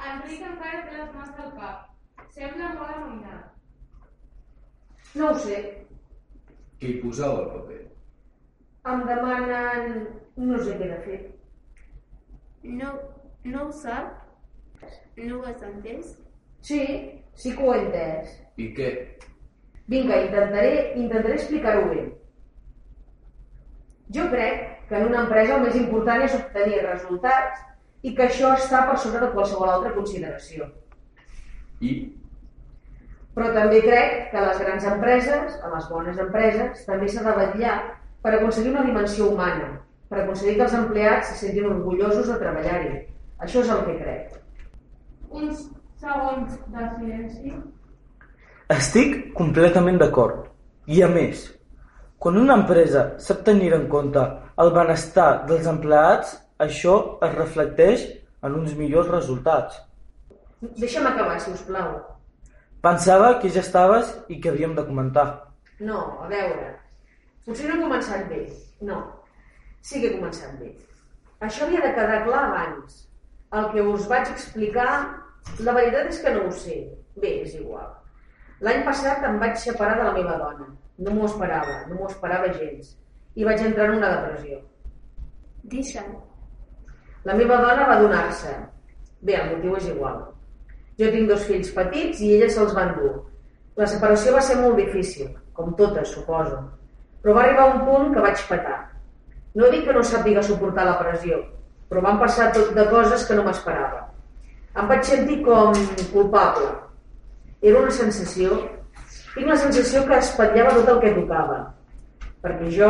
[0.10, 1.88] Enric encara té les mans al cap.
[2.36, 3.44] Sembla molt amoïnat.
[5.20, 5.60] No ho sé.
[6.80, 7.82] Què hi posava al paper?
[8.94, 10.08] Em demanen...
[10.40, 11.20] no sé què de fer.
[12.64, 12.94] No,
[13.44, 14.26] no ho sap?
[15.18, 16.18] No ho has entès?
[16.62, 16.82] Sí,
[17.36, 18.36] sí que ho he entès.
[18.60, 18.90] I què?
[19.90, 22.04] Vinga, intentaré, intentaré explicar-ho bé.
[24.16, 27.66] Jo crec que en una empresa el més important és obtenir resultats
[28.04, 30.68] i que això està per sobre de qualsevol altra consideració.
[31.80, 31.94] I?
[33.36, 37.36] Però també crec que a les grans empreses, a les bones empreses, també s'ha de
[37.38, 37.76] vetllar
[38.24, 39.78] per aconseguir una dimensió humana,
[40.10, 42.96] per aconseguir que els empleats se sentin orgullosos de treballar-hi.
[43.46, 44.38] Això és el que crec.
[45.30, 45.68] Uns
[46.02, 47.54] segons de silenci.
[48.74, 50.48] Estic completament d'acord.
[50.90, 51.46] I a més,
[52.18, 54.24] quan una empresa sap tenir en compte
[54.60, 56.96] el benestar dels empleats, això
[57.26, 58.08] es reflecteix
[58.44, 59.78] en uns millors resultats.
[60.82, 61.94] Deixa'm acabar, si us plau.
[62.84, 65.28] Pensava que ja estaves i que havíem de comentar.
[65.80, 66.74] No, a veure.
[67.46, 68.42] Potser no he començat bé.
[68.84, 69.00] No,
[69.82, 70.74] sí que he començat bé.
[71.48, 73.06] Això havia de quedar clar abans.
[73.56, 74.92] El que us vaig explicar,
[75.66, 76.80] la veritat és que no ho sé.
[77.20, 77.90] Bé, és igual.
[78.66, 80.68] L'any passat em vaig separar de la meva dona.
[81.00, 82.92] No m'ho esperava, no m'ho esperava gens.
[83.40, 84.60] I vaig entrar en una depressió.
[85.72, 86.12] Deixa'l.
[87.28, 88.52] La meva dona va donar-se.
[89.22, 90.22] Bé, el motiu és igual.
[91.00, 93.14] Jo tinc dos fills petits i ella se'ls va endur.
[93.80, 96.60] La separació va ser molt difícil, com totes, suposo.
[97.24, 98.80] Però va arribar un punt que vaig petar.
[99.58, 101.40] No dic que no sàpiga suportar la pressió,
[101.90, 104.04] però van passar tot de coses que no m'esperava.
[104.78, 105.74] Em vaig sentir com
[106.12, 106.70] culpable.
[107.62, 108.60] Era una sensació...
[109.34, 111.58] Tinc la sensació que espatllava tot el que tocava.
[112.44, 112.90] Perquè jo,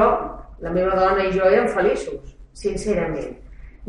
[0.64, 3.36] la meva dona i jo érem feliços, sincerament.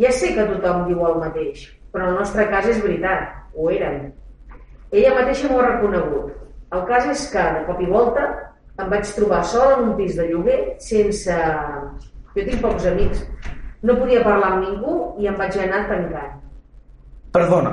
[0.01, 4.11] Ja sé que tothom diu el mateix, però el nostre cas és veritat, ho érem.
[4.91, 6.37] Ella mateixa m'ho ha reconegut.
[6.75, 8.27] El cas és que, de cop i volta,
[8.81, 11.37] em vaig trobar sola en un pis de lloguer sense...
[12.37, 13.23] Jo tinc pocs amics.
[13.83, 16.37] No podia parlar amb ningú i em vaig anar tancant.
[17.35, 17.73] Perdona,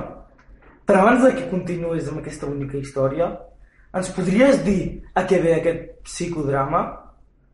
[0.88, 3.28] però abans de que continuïs amb aquesta única història,
[3.98, 4.82] ens podries dir
[5.17, 6.84] a què ve aquest psicodrama?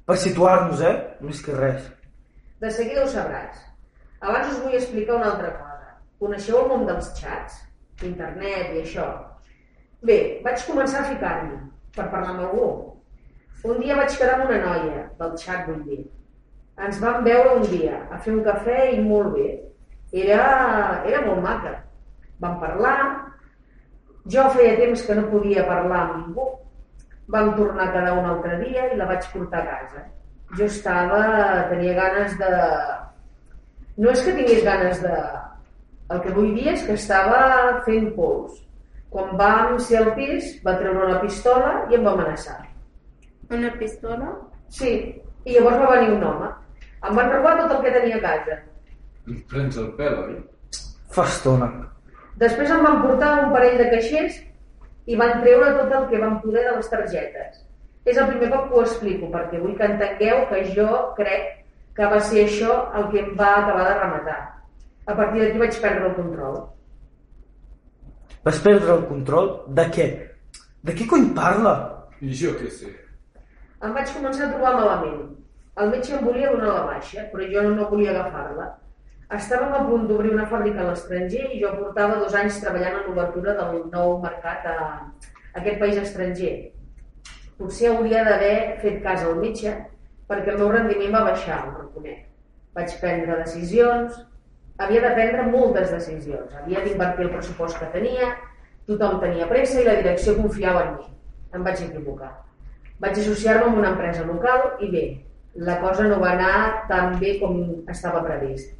[0.05, 0.95] Per situar-nos, eh?
[1.23, 1.85] Més que res.
[2.61, 3.61] De seguida ho sabràs.
[4.21, 5.93] Abans us vull explicar una altra cosa.
[6.19, 7.61] Coneixeu el món dels xats?
[8.03, 9.07] Internet i això?
[10.03, 11.57] Bé, vaig començar a ficar-m'hi,
[11.95, 12.67] per parlar amb algú.
[13.63, 16.01] Un dia vaig quedar amb una noia, del xat vull dir.
[16.81, 19.49] Ens vam veure un dia, a fer un cafè i molt bé.
[20.23, 21.75] Era, era molt maca.
[22.41, 22.97] Vam parlar,
[24.33, 26.47] jo feia temps que no podia parlar amb ningú.
[27.33, 30.03] Vam tornar a quedar un altre dia i la vaig portar a casa.
[30.57, 31.23] Jo estava...
[31.69, 32.51] tenia ganes de...
[33.97, 35.15] No és que tingués ganes de...
[36.13, 38.57] El que vull dir és que estava fent pols.
[39.13, 42.59] Quan vam ser al pis, va treure una pistola i em va amenaçar.
[43.53, 44.33] Una pistola?
[44.73, 44.93] Sí,
[45.45, 46.49] i llavors va venir un home.
[47.03, 48.59] Em van robar tot el que tenia a casa.
[49.27, 50.37] Em prens el pèl, oi?
[51.15, 51.69] Fa estona.
[52.41, 54.39] Després em van portar un parell de caixers
[55.05, 57.59] i van treure tot el que van poder de les targetes.
[58.07, 60.87] És el primer cop que ho explico, perquè vull que entengueu que jo
[61.19, 61.51] crec
[61.95, 64.39] que va ser això el que em va acabar de rematar.
[65.05, 66.57] A partir d'aquí vaig perdre el control.
[68.43, 69.53] Vas perdre el control?
[69.67, 70.07] De què?
[70.83, 71.75] De què cony parla?
[72.23, 72.91] I jo què sé.
[73.83, 75.42] Em vaig començar a trobar malament.
[75.81, 78.67] El metge em volia donar la baixa, però jo no volia agafar-la.
[79.33, 83.07] Estàvem a punt d'obrir una fàbrica a l'estranger i jo portava dos anys treballant en
[83.07, 84.75] l'obertura del nou mercat a
[85.61, 86.53] aquest país estranger.
[87.57, 89.73] Potser hauria d'haver fet cas al metge
[90.29, 92.21] perquè el meu rendiment va baixar, ho reconec.
[92.77, 94.21] Vaig prendre decisions,
[94.77, 96.53] havia de prendre moltes decisions.
[96.61, 98.31] Havia d'invertir el pressupost que tenia,
[98.85, 101.11] tothom tenia pressa i la direcció confiava en mi.
[101.57, 102.33] Em vaig equivocar.
[103.01, 105.05] Vaig associar-me amb una empresa local i bé,
[105.55, 108.73] la cosa no va anar tan bé com estava previst.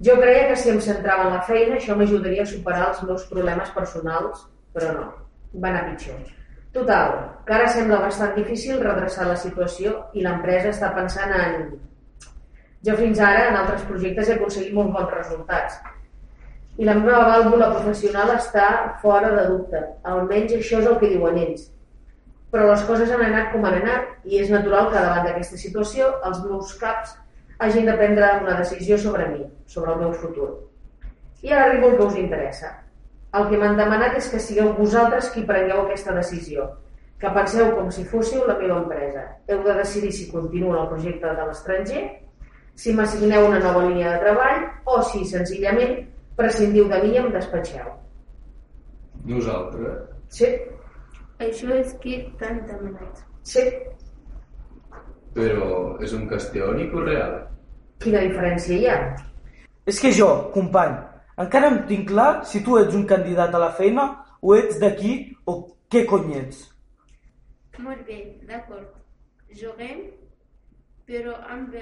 [0.00, 3.26] Jo creia que si em centrava en la feina això m'ajudaria a superar els meus
[3.30, 5.06] problemes personals, però no,
[5.54, 6.18] va anar pitjor.
[6.72, 7.14] Total,
[7.46, 11.72] que ara sembla bastant difícil redreçar la situació i l'empresa està pensant en...
[12.86, 15.76] Jo fins ara en altres projectes he aconseguit molt bons resultats.
[16.80, 18.68] I la meva vàlvula professional està
[19.02, 19.82] fora de dubte.
[20.08, 21.66] Almenys això és el que diuen ells.
[22.50, 26.10] Però les coses han anat com han anat i és natural que davant d'aquesta situació
[26.26, 27.14] els meus caps
[27.60, 30.48] hagin de prendre una decisió sobre mi, sobre el meu futur.
[31.42, 32.70] I ara arribo al que us interessa.
[33.38, 36.66] El que m'han demanat és que sigueu vosaltres qui prengueu aquesta decisió,
[37.20, 39.22] que penseu com si fóssiu la meva empresa.
[39.46, 42.02] Heu de decidir si continuo el projecte de l'estranger,
[42.74, 45.98] si m'assigneu una nova línia de treball o si senzillament
[46.36, 47.92] prescindiu de mi i em despatxeu.
[49.28, 50.00] Nosaltres?
[50.32, 50.48] Sí,
[51.40, 53.24] Això és que t'han demanat.
[53.42, 53.64] sí.
[55.34, 55.66] Però
[56.02, 57.36] és un cas teòric o real?
[58.02, 58.96] Quina diferència hi ha?
[59.86, 60.96] És que jo, company,
[61.44, 64.08] encara no tinc clar si tu ets un candidat a la feina
[64.42, 65.12] o ets d'aquí
[65.46, 65.54] o
[65.92, 66.64] què cony ets.
[67.78, 68.90] Molt bé, d'acord.
[69.60, 70.02] Juguem,
[71.06, 71.78] però amb,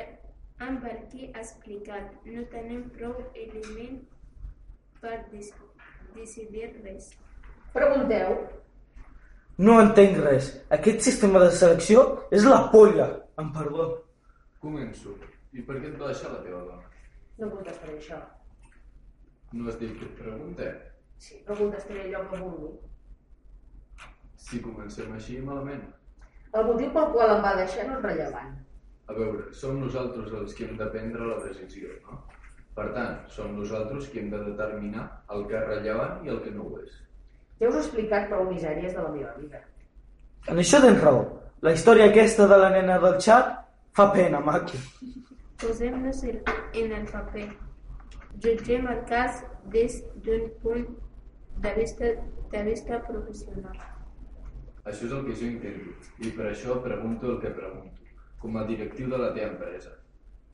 [0.69, 3.99] amb el que ha explicat no tenim prou element
[5.01, 5.55] per dec
[6.15, 7.15] decidir res.
[7.73, 8.43] Pregunteu.
[9.59, 10.53] No entenc res.
[10.75, 13.09] Aquest sistema de selecció és la polla.
[13.43, 13.89] Em perdó.
[14.63, 15.17] Començo.
[15.51, 16.85] I per què et va deixar la teva dona?
[17.41, 18.19] No contestaré això.
[19.59, 20.77] No has dit que et preguntem?
[21.19, 22.71] Sí, però contestaré allò que vulgui.
[24.47, 25.83] Si comencem així, malament.
[26.55, 28.55] El motiu pel qual em va deixar no és rellevant.
[29.11, 32.23] A veure, som nosaltres els que hem de prendre la decisió, no?
[32.79, 36.55] Per tant, som nosaltres qui hem de determinar el que és rellevant i el que
[36.55, 36.95] no ho és.
[37.59, 39.63] Ja us he explicat prou misèries de la meva vida.
[40.49, 41.25] En això tens raó.
[41.67, 43.51] La història aquesta de la nena del xat
[43.99, 44.79] fa pena, maco.
[45.59, 47.49] Posem-nos en el paper.
[48.45, 49.43] Jutgem el cas
[49.75, 50.87] des d'un punt
[51.65, 52.13] de vista,
[52.53, 53.79] de vista professional.
[54.85, 58.07] Això és el que jo intento, i per això pregunto el que pregunto,
[58.41, 59.91] com a directiu de la teva empresa.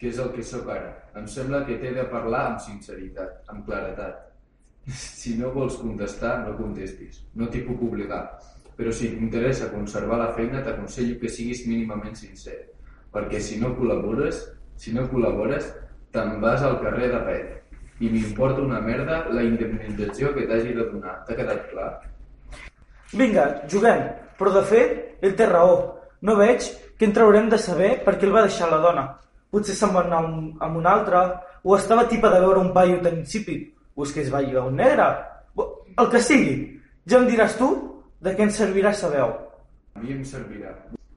[0.01, 0.90] Què és el que sóc ara?
[1.21, 4.25] Em sembla que t'he de parlar amb sinceritat, amb claretat.
[4.87, 7.23] Si no vols contestar, no contestis.
[7.35, 8.25] No t'hi puc obligar.
[8.77, 12.59] Però si t'interessa conservar la feina, t'aconsello que siguis mínimament sincer.
[13.14, 14.42] Perquè si no col·labores,
[14.77, 15.70] si no col·labores,
[16.12, 17.77] te'n vas al carrer de pet.
[18.03, 21.20] I m'importa una merda la indemnització que t'hagi de donar.
[21.25, 21.90] T'ha quedat clar?
[23.14, 24.03] Vinga, juguem.
[24.38, 25.77] Però de fet, ell té raó.
[26.27, 26.66] No veig
[26.99, 29.07] que en traurem de saber per què el va deixar la dona.
[29.55, 31.23] Potser se'n va anar amb un altre,
[31.62, 35.05] o estava tipa de veure un paio tan insípid, va lligar un negre.
[35.57, 36.81] O- El que sigui.
[37.07, 37.69] Ja em diràs tu
[38.21, 39.35] de què ens servirà saber-ho.
[39.95, 40.75] A mi em servirà.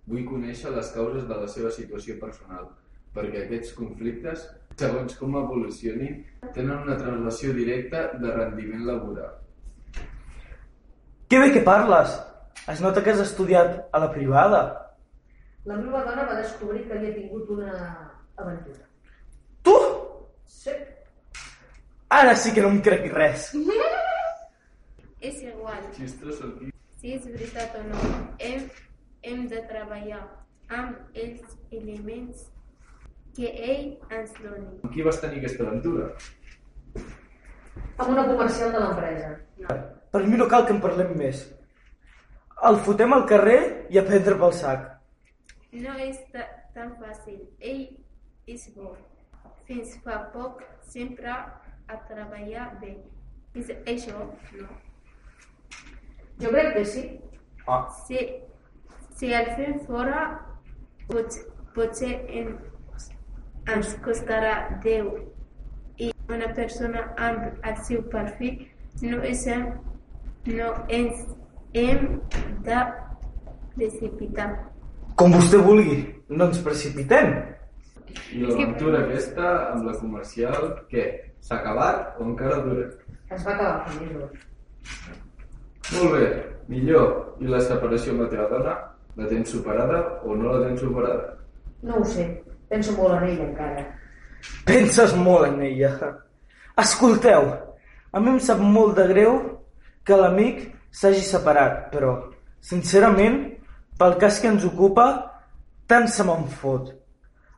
[0.08, 2.70] Vull conèixer les causes de la seva situació personal,
[3.14, 9.34] perquè aquests conflictes, segons com evolucionin, tenen una translació directa de rendiment laboral.
[11.30, 12.14] Que bé que parles.
[12.68, 14.94] Es nota que has estudiat a la privada.
[15.66, 17.74] La meva dona va descobrir que havia tingut una
[18.38, 18.86] aventura.
[19.64, 19.76] Tu?
[20.46, 20.72] Sí.
[22.10, 23.50] Ara sí que no em crec res.
[25.28, 26.06] És igual, si
[27.14, 28.02] és veritat o no,
[28.40, 28.68] hem,
[29.26, 30.20] hem de treballar
[30.70, 31.42] amb els
[31.74, 32.44] elements
[33.36, 34.78] que ell ens doni.
[34.84, 36.08] Amb qui vas tenir aquesta aventura?
[37.98, 39.34] Amb una comercial de l'empresa.
[40.14, 41.44] Per mi no cal que en parlem més.
[42.70, 43.60] El fotem al carrer
[43.94, 44.86] i a prendre pel sac.
[45.82, 47.42] No és ta- tan fàcil.
[47.60, 47.84] Ell
[48.50, 48.94] és bo.
[49.66, 50.62] Fins fa poc
[50.94, 51.34] sempre
[51.88, 52.96] a treballar bé.
[53.56, 54.20] És això,
[54.60, 54.68] no?
[56.42, 57.06] Jo crec que sí.
[57.68, 58.20] Ah, Si,
[59.18, 60.28] si el fem fora,
[61.10, 61.34] pot,
[61.76, 62.54] potser en,
[63.74, 65.10] ens costarà 10
[65.98, 68.68] i una persona amb el seu perfil
[69.02, 69.44] no, és,
[70.46, 71.26] no ens
[71.74, 72.20] hem
[72.64, 72.80] de
[73.76, 74.52] precipitar.
[75.16, 76.04] com vostè vulgui.
[76.30, 77.34] No ens precipitem.
[78.34, 81.06] I l'aventura aquesta amb la comercial, què?
[81.42, 82.88] S'ha acabat o encara dura?
[83.30, 84.32] Es va acabar fa mesos.
[85.94, 86.28] Molt bé,
[86.68, 87.08] millor.
[87.40, 88.76] I la separació amb la teva dona?
[89.18, 91.36] La tens superada o no la tens superada?
[91.82, 92.28] No ho sé.
[92.70, 93.86] Penso molt en ell encara.
[94.68, 95.92] Penses molt en ella.
[96.78, 97.48] Escolteu,
[98.12, 99.40] a mi em sap molt de greu
[100.06, 100.60] que l'amic
[100.94, 102.14] s'hagi separat, però,
[102.64, 103.40] sincerament,
[103.98, 105.08] pel cas que ens ocupa,
[105.90, 106.92] tant se me'n fot.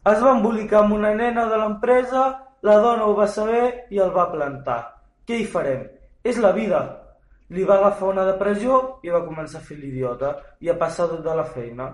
[0.09, 2.29] Es va embolicar amb una nena de l'empresa,
[2.61, 4.79] la dona ho va saber i el va plantar.
[5.27, 5.85] Què hi farem?
[6.23, 6.81] És la vida.
[7.55, 11.35] Li va agafar una depressió i va començar a fer l'idiota i a passar de
[11.35, 11.87] la feina.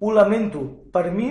[0.00, 0.62] Ho lamento.
[0.92, 1.28] Per mi,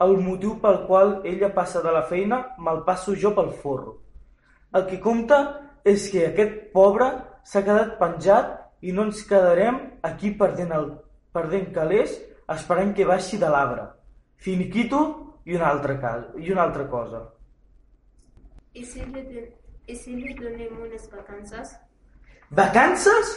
[0.00, 3.98] el motiu pel qual ella passa de la feina me'l passo jo pel forro.
[4.72, 5.42] El que compta
[5.84, 7.10] és que aquest pobre
[7.44, 10.88] s'ha quedat penjat i no ens quedarem aquí perdent, el,
[11.34, 12.14] perdent calés
[12.54, 13.90] esperant que baixi de l'arbre.
[14.36, 15.02] Finiquito
[15.44, 17.22] i una altra, casa, i una altra cosa.
[18.74, 21.74] I si li, donem unes vacances?
[22.50, 23.32] Vacances?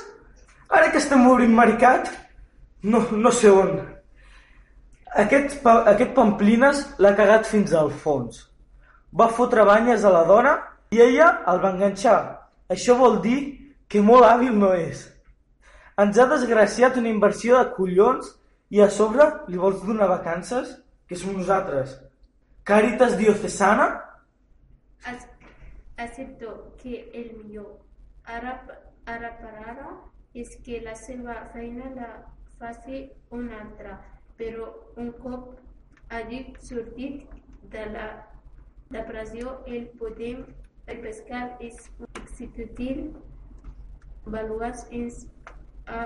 [0.72, 2.08] Ara que estem obrint mercat?
[2.84, 3.74] No, no sé on.
[5.16, 8.46] Aquest, aquest Pamplines l'ha cagat fins al fons.
[9.16, 10.56] Va fotre banyes a la dona
[10.92, 12.18] i ella el va enganxar.
[12.72, 13.40] Això vol dir
[13.92, 15.04] que molt hàbil no és.
[16.00, 18.32] Ens ha desgraciat una inversió de collons
[18.72, 20.78] i a sobre li vols donar vacances?
[21.08, 22.00] Que som nosaltres.
[22.64, 24.05] Càritas Diocesana?
[25.04, 25.32] Ac-
[25.98, 27.78] Accepto que el millor
[28.26, 28.54] ara,
[29.06, 29.90] ara per ara
[30.34, 32.10] és que la seva feina la
[32.60, 33.94] faci un altre,
[34.38, 34.66] però
[34.98, 35.54] un cop
[36.10, 37.24] hagi sortit
[37.72, 38.08] de la
[38.92, 40.44] depressió el podem
[40.86, 43.08] pescar és un executiu
[44.26, 45.26] valuats ens
[45.88, 46.02] ha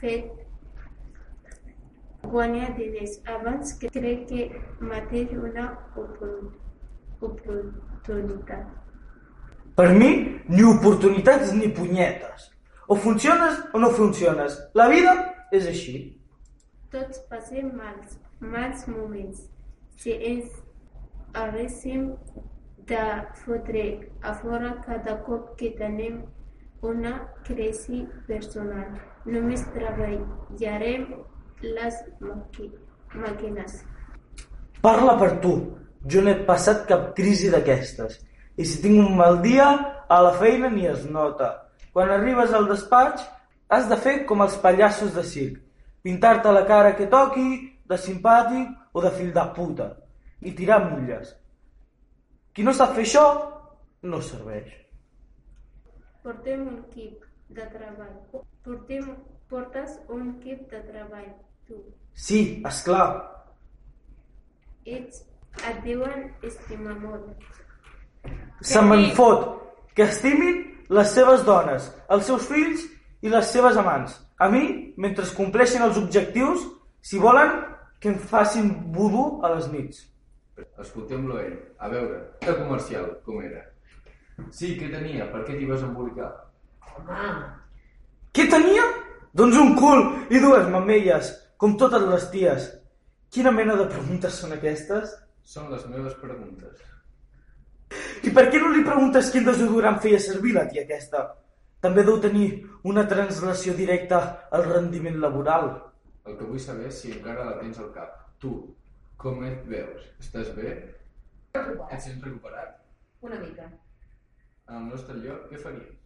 [0.00, 0.30] fet
[2.22, 4.42] guanyar diners abans que crec que
[4.80, 6.52] mateix una opor-
[7.20, 7.89] oportunitat.
[9.76, 10.10] Per mi,
[10.48, 12.50] ni oportunitats ni punyetes.
[12.88, 14.58] O funciones o no funciones.
[14.74, 15.14] La vida
[15.52, 15.94] és així.
[16.90, 19.46] Tots passem mals, mals moments.
[20.00, 20.50] Si ens
[21.38, 22.10] haguéssim
[22.90, 23.04] de
[23.44, 23.84] fotre
[24.26, 26.24] a fora cada cop que tenim
[26.82, 27.12] una
[27.46, 31.06] crisi personal, només treballarem
[31.62, 32.00] les
[33.14, 33.82] màquines.
[34.80, 35.54] Parla per tu.
[36.08, 38.20] Jo no he passat cap crisi d'aquestes.
[38.56, 39.68] I si tinc un mal dia,
[40.08, 41.50] a la feina ni es nota.
[41.92, 43.26] Quan arribes al despatx,
[43.68, 45.60] has de fer com els pallassos de circ.
[46.02, 47.48] Pintar-te la cara que toqui,
[47.90, 49.88] de simpàtic o de fill de puta.
[50.40, 51.34] I tirar milles.
[52.54, 53.24] Qui no sap fer això,
[54.02, 54.70] no serveix.
[56.24, 57.26] Portem un equip
[57.56, 58.14] de treball.
[58.64, 59.10] Portem,
[59.50, 61.28] portes un equip de treball,
[61.68, 61.78] tu.
[62.14, 63.08] Sí, és clar.
[64.84, 65.22] Ets,
[65.58, 67.30] et diuen estimar molt.
[68.60, 69.46] Se me'n fot
[69.96, 72.84] que estimin les seves dones, els seus fills
[73.22, 74.18] i les seves amants.
[74.40, 74.62] A mi,
[74.96, 76.64] mentre es compleixin els objectius,
[77.00, 77.52] si volen,
[78.00, 80.06] que em facin vudú a les nits.
[80.80, 81.56] Escoltem-lo ell.
[81.78, 83.62] A veure, de comercial, com era?
[84.56, 85.28] Sí, què tenia?
[85.32, 86.30] Per què t'hi vas embolicar?
[86.96, 87.30] Home,
[88.32, 88.84] Què tenia?
[89.36, 91.30] Doncs un cul i dues mamelles,
[91.60, 92.68] com totes les ties.
[93.30, 95.12] Quina mena de preguntes són aquestes?
[95.50, 96.82] Són les meves preguntes.
[98.22, 101.24] I per què no li preguntes quin desodorant feia servir la tia aquesta?
[101.82, 102.48] També deu tenir
[102.90, 104.20] una translació directa
[104.56, 105.72] al rendiment laboral.
[106.28, 108.12] El que vull saber és si encara la tens al cap.
[108.42, 108.52] Tu,
[109.24, 110.06] com et veus?
[110.22, 110.76] Estàs bé?
[111.56, 112.76] Et sents recuperat?
[113.20, 113.66] una mica.
[114.68, 115.96] En el nostre lloc, què faries?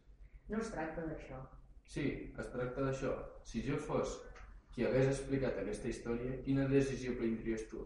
[0.50, 1.40] No es tracta d'això.
[1.94, 2.06] Sí,
[2.38, 3.12] es tracta d'això.
[3.46, 4.16] Si jo fos
[4.74, 7.84] qui hagués explicat aquesta història, quina decisió prendries tu?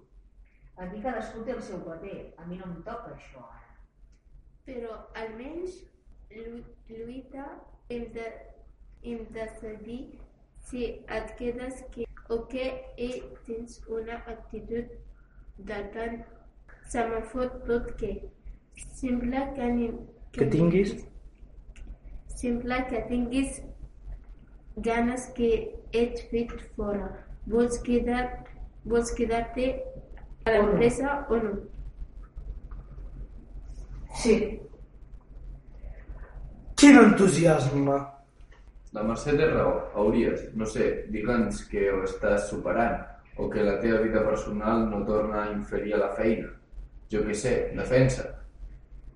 [0.78, 2.18] Aquí cadascú té el seu paper.
[2.38, 3.74] A mi no em toca això ara.
[4.66, 5.78] Però almenys
[6.30, 7.46] llu- lluita
[7.90, 8.26] hem de,
[9.02, 10.00] hem de decidir
[10.68, 10.84] si
[11.18, 12.66] et quedes que, o que
[13.00, 13.10] i
[13.46, 14.90] tens una actitud
[15.70, 16.18] de tant
[16.92, 18.12] se me fot tot que
[19.00, 19.88] sembla que, ni,
[20.32, 20.92] Que tinguis?
[22.38, 23.62] sembla que tinguis
[24.76, 25.48] ganes que
[25.92, 27.08] ets fet fora.
[27.46, 28.44] Vols quedar
[28.84, 29.66] vols quedar-te
[30.48, 31.56] a l'empresa o no?
[34.18, 34.38] Sí.
[36.78, 37.98] Quin entusiasme!
[38.96, 39.74] La Mercè té raó.
[40.00, 43.02] Hauries, no sé, digue'ns que ho estàs superant
[43.38, 46.48] o que la teva vida personal no torna a inferir a la feina.
[47.12, 48.24] Jo què sé, defensa.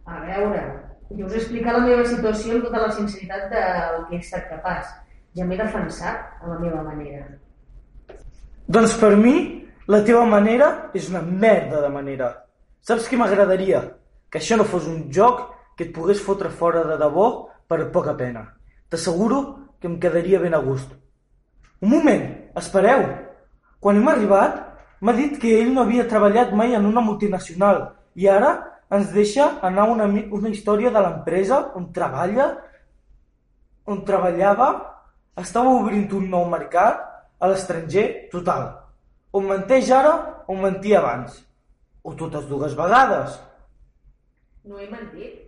[0.06, 0.62] A veure,
[1.10, 4.46] jo us he explicat la meva situació amb tota la sinceritat del que he estat
[4.50, 4.92] capaç.
[5.36, 7.24] Ja m'he defensat a la meva manera.
[8.68, 12.28] Doncs per mi, la teva manera és una merda de manera.
[12.86, 13.82] Saps què m'agradaria?
[14.30, 15.42] Que això no fos un joc
[15.76, 17.28] que et pogués fotre fora de debò
[17.66, 18.44] per poca pena.
[18.88, 19.40] T'asseguro
[19.80, 20.92] que em quedaria ben a gust.
[21.82, 23.02] Un moment, espereu.
[23.82, 24.60] Quan hem arribat,
[25.00, 28.52] m'ha dit que ell no havia treballat mai en una multinacional i ara
[28.92, 32.52] ens deixa anar una, una història de l'empresa on treballa,
[33.88, 34.68] on treballava,
[35.42, 37.02] estava obrint un nou mercat
[37.40, 38.81] a l'estranger total.
[39.32, 40.12] On menteix ara
[40.46, 41.38] o mentia abans.
[42.04, 43.38] O totes dues vegades.
[44.64, 45.40] No he mentit.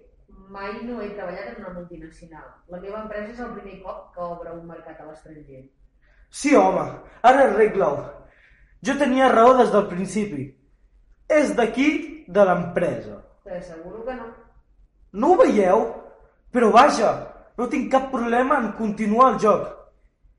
[0.55, 2.47] Mai no he treballat en una multinacional.
[2.70, 5.64] La meva empresa és el primer cop que obre un mercat a l'estranger.
[6.30, 6.85] Sí, home,
[7.22, 8.05] ara arregla-ho.
[8.85, 10.47] Jo tenia raó des del principi.
[11.28, 11.89] És d'aquí,
[12.28, 13.20] de l'empresa.
[13.45, 14.28] T'asseguro que no.
[15.12, 15.87] No ho veieu?
[16.53, 17.12] Però vaja,
[17.59, 19.68] no tinc cap problema en continuar el joc.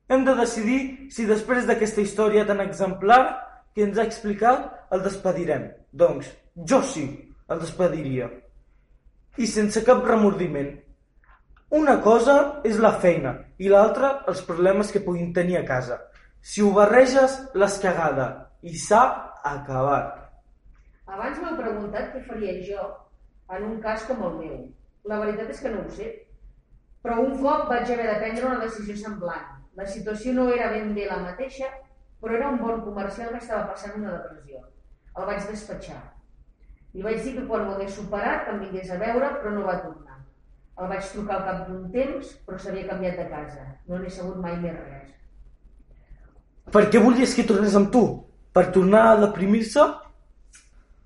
[0.08, 0.80] Hem de decidir
[1.12, 3.22] si després d'aquesta història tan exemplar
[3.74, 5.72] que ens ha explicat el despedirem.
[5.91, 7.06] Doncs jo sí,
[7.49, 8.30] el despediria.
[9.38, 10.70] i sense cap remordiment.
[11.76, 15.97] Una cosa és la feina i l'altra els problemes que puguin tenir a casa.
[16.39, 18.28] Si ho barreges, l'has cagada
[18.62, 19.01] i s'ha
[19.43, 20.22] acabat.
[21.08, 22.86] Abans m'heu preguntat què faria jo
[23.58, 24.56] en un cas com el meu.
[25.06, 26.08] La veritat és que no ho sé.
[27.03, 29.55] Però un cop vaig haver de prendre una decisió semblant.
[29.76, 31.67] La situació no era ben bé la mateixa,
[32.21, 34.61] però era un bon comercial que estava passant una depressió.
[35.15, 36.01] El vaig despatxar.
[36.95, 39.82] Li vaig dir que quan ho hagués superat em vingués a veure, però no va
[39.84, 40.21] tornar.
[40.80, 43.67] El vaig trucar al cap d'un temps, però s'havia canviat de casa.
[43.91, 45.11] No n'he sabut mai més res.
[46.71, 48.03] Per què volies que tornés amb tu?
[48.55, 49.86] Per tornar a deprimir-se?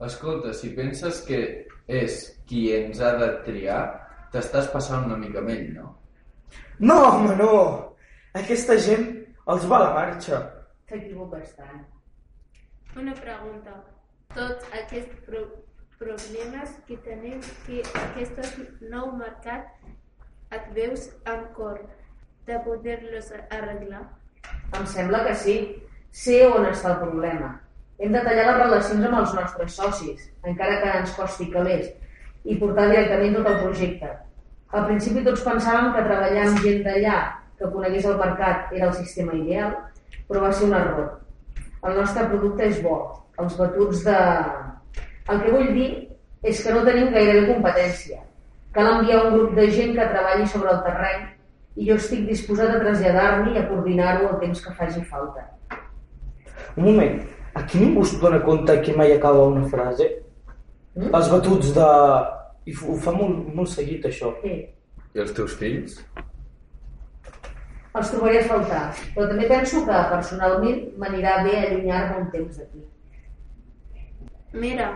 [0.06, 1.42] Escolta, si penses que
[1.90, 3.82] és qui ens ha de triar,
[4.34, 5.94] t'estàs passant una mica amb ell, no?
[6.80, 7.54] No, home, no!
[8.38, 9.08] Aquesta gent
[9.50, 10.40] els va a la marxa.
[10.90, 11.80] T'equivoques tant.
[13.02, 13.74] Una pregunta.
[14.36, 15.42] Tots aquests pro
[15.98, 18.38] problemes que tenim, que aquest
[18.92, 19.66] nou mercat
[20.54, 21.82] et veus amb cor
[22.46, 24.04] de poder-los arreglar?
[24.78, 25.58] Em sembla que sí.
[26.14, 27.52] Sé on està el problema.
[27.98, 31.90] Hem de tallar les relacions amb els nostres socis, encara que ens costi calés,
[32.46, 34.14] i portar directament tot el projecte.
[34.70, 37.20] Al principi tots pensàvem que treballar amb gent d'allà
[37.60, 39.76] que conegués el mercat era el sistema ideal,
[40.30, 41.10] però va ser un error.
[41.84, 43.00] El nostre producte és bo.
[43.40, 44.20] Els batuts de...
[45.30, 45.90] El que vull dir
[46.50, 48.22] és que no tenim gairebé competència.
[48.76, 51.28] Cal enviar un grup de gent que treballi sobre el terreny
[51.80, 55.46] i jo estic disposat a traslladar-m'hi i a coordinar-ho el temps que faci falta.
[56.76, 57.22] Un moment,
[57.60, 60.10] aquí ningú es dona compte que mai acaba una frase?
[60.96, 61.14] Mm?
[61.14, 61.88] Els batuts de...
[62.70, 64.30] I ho fa molt, molt seguit, això.
[64.44, 64.58] Sí,
[65.16, 65.96] I els teus fills?
[68.00, 68.84] Els trobaré a faltar,
[69.14, 72.84] però també penso que personalment m'anirà bé allunyar-me un temps d'aquí.
[74.54, 74.90] Mira,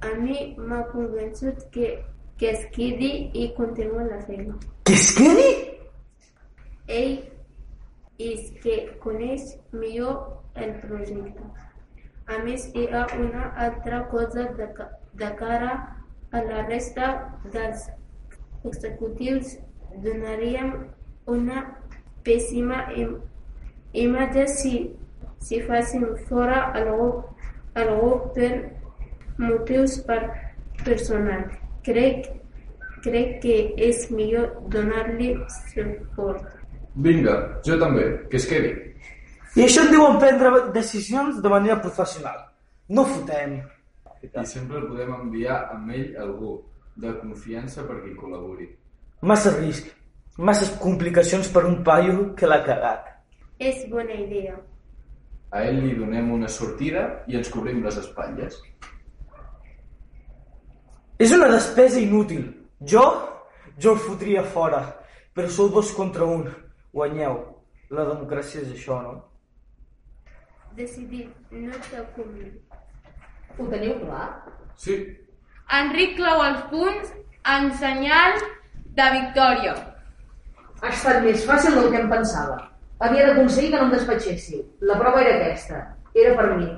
[0.00, 1.92] a mi m'ha convençut que,
[2.38, 4.58] que es quedi i continua la feina.
[4.84, 5.48] Que es quedi?
[6.98, 7.16] Ell
[8.18, 10.20] és que coneix millor
[10.58, 11.46] el projecte.
[12.28, 14.68] A més, hi ha una altra cosa de,
[15.22, 15.72] de cara
[16.30, 17.12] a la resta
[17.54, 17.88] dels
[18.68, 19.56] executius.
[20.04, 20.74] Donaríem
[21.26, 21.62] una
[22.24, 23.16] pèssima im
[23.92, 24.74] imatge si,
[25.40, 27.08] si féssim fora algú,
[27.74, 28.52] algú per
[29.38, 30.20] motius per
[30.84, 31.46] personal.
[31.86, 32.28] Crec,
[33.04, 33.56] crec que
[33.88, 35.34] és millor donar-li
[35.70, 36.44] suport.
[36.98, 38.74] Vinga, jo també, que es quedi.
[39.56, 42.42] I això en diuen prendre decisions de manera professional.
[42.88, 43.60] No fotem.
[44.22, 46.56] I sempre el podem enviar amb ell algú
[46.98, 48.66] de confiança perquè hi col·labori.
[49.22, 49.90] Massa risc.
[50.38, 53.08] Masses complicacions per un paio que l'ha cagat.
[53.58, 54.54] És bona idea.
[55.50, 58.58] A ell li donem una sortida i ens cobrim les espatlles.
[61.18, 62.44] És una despesa inútil.
[62.80, 63.04] Jo,
[63.82, 64.82] jo el fotria fora.
[65.34, 66.46] Però sou dos contra un.
[66.94, 67.40] Guanyeu.
[67.90, 69.16] La democràcia és això, no?
[70.78, 72.52] Decidit, no te convé.
[73.58, 74.28] Ho teniu clar?
[74.78, 74.94] Sí,
[75.76, 77.10] Enric clau els punts
[77.54, 78.38] en senyal
[78.96, 79.74] de victòria.
[80.82, 82.58] Ha estat més fàcil del que em pensava.
[83.06, 84.62] Havia d'aconseguir que no em despatxéssiu.
[84.90, 85.80] La prova era aquesta.
[86.14, 86.68] Era per mi.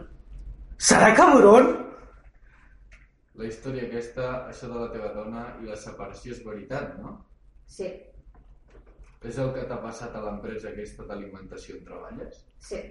[0.90, 1.76] Serà cabron?
[3.40, 7.14] la història aquesta, això de la teva dona i la separació és veritat, no?
[7.64, 7.86] Sí,
[9.24, 12.42] És el que t'ha passat a l'empresa aquesta d'alimentació on treballes?
[12.58, 12.82] sí.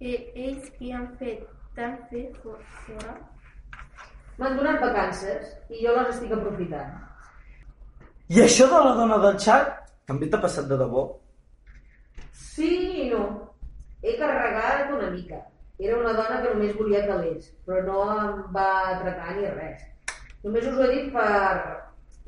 [0.00, 1.46] I ells qui han fet
[1.76, 3.14] tant fer for- fora?
[4.38, 6.98] M'han donat vacances i jo les estic aprofitant.
[8.32, 9.72] I això de la dona del xat
[10.08, 11.02] també t'ha passat de debò?
[12.32, 12.70] Sí
[13.02, 13.26] i no.
[14.00, 15.40] He carregat una mica.
[15.82, 19.84] Era una dona que només volia calés, però no em va atracar ni res.
[20.46, 21.28] Només us ho he dit per...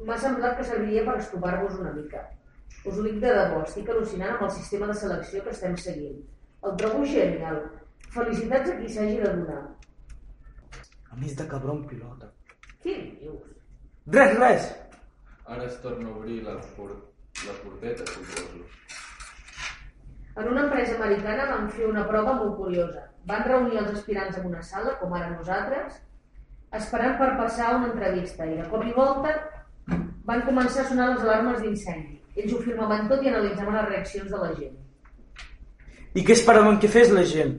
[0.04, 2.26] M'ha semblat que serviria per estopar-vos una mica.
[2.84, 6.20] Us ho dic de debò, estic al·lucinant amb el sistema de selecció que estem seguint.
[6.68, 7.62] El trobo genial.
[8.12, 9.62] Felicitats a qui s'hagi de donar.
[11.08, 12.28] A més de cabron pilota.
[12.84, 13.54] Què dius?
[14.12, 14.72] Res, res.
[15.46, 16.90] Ara es torna a obrir la, por
[17.46, 18.64] la porteta, suposo.
[20.36, 23.02] En una empresa americana van fer una prova molt curiosa.
[23.28, 26.00] Van reunir els aspirants en una sala, com ara nosaltres,
[26.80, 29.34] esperant per passar una entrevista, i de cop i volta
[30.24, 32.18] van començar a sonar les alarmes d'incendi.
[32.34, 34.74] Ells ho firmaven tot i analitzaven les reaccions de la gent.
[36.14, 37.54] I què esperaven que fes la gent?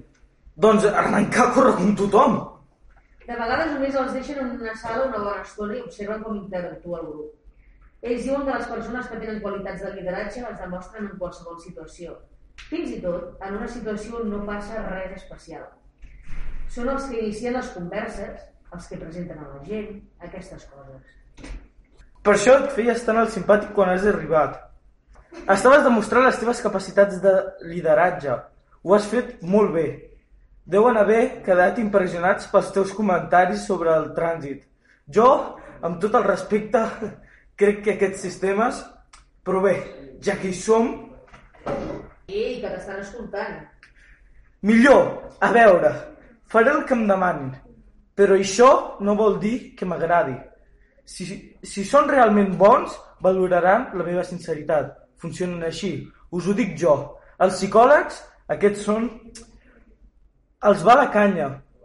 [0.58, 2.38] Doncs arrencar a córrer com tothom.
[3.26, 7.02] De vegades només els deixen en una sala una bona estona i observen com interactua
[7.04, 7.34] el grup.
[8.06, 12.20] Ells diuen que les persones que tenen qualitats de lideratge les demostren en qualsevol situació.
[12.70, 15.64] Fins i tot en una situació on no passa res especial.
[16.76, 18.46] Són els que inicien les converses,
[18.76, 19.98] els que presenten a la gent,
[20.28, 21.50] aquestes coses.
[22.22, 24.62] Per això et feies tan el simpàtic quan has arribat.
[25.42, 27.34] Estaves demostrant les teves capacitats de
[27.74, 28.38] lideratge.
[28.86, 29.88] Ho has fet molt bé.
[30.66, 34.62] Deuen haver quedat impressionats pels teus comentaris sobre el trànsit.
[35.10, 35.30] Jo,
[35.86, 36.86] amb tot el respecte,
[37.60, 38.84] crec que aquests sistemes...
[39.46, 39.76] Però bé,
[40.26, 40.88] ja que hi som,
[42.28, 43.60] Ei, que t'estan escoltant.
[44.66, 45.92] millor, a veure,
[46.50, 47.52] faré el que em demanin.
[48.18, 50.34] Però això no vol dir que m'agradi.
[51.06, 51.28] Si,
[51.62, 54.96] si són realment bons, valoraran la meva sinceritat.
[55.22, 56.08] Funcionen així.
[56.32, 56.96] Us ho dic jo.
[57.38, 58.24] Els psicòlegs,
[58.56, 59.10] aquests són...
[60.66, 61.52] Els va la canya.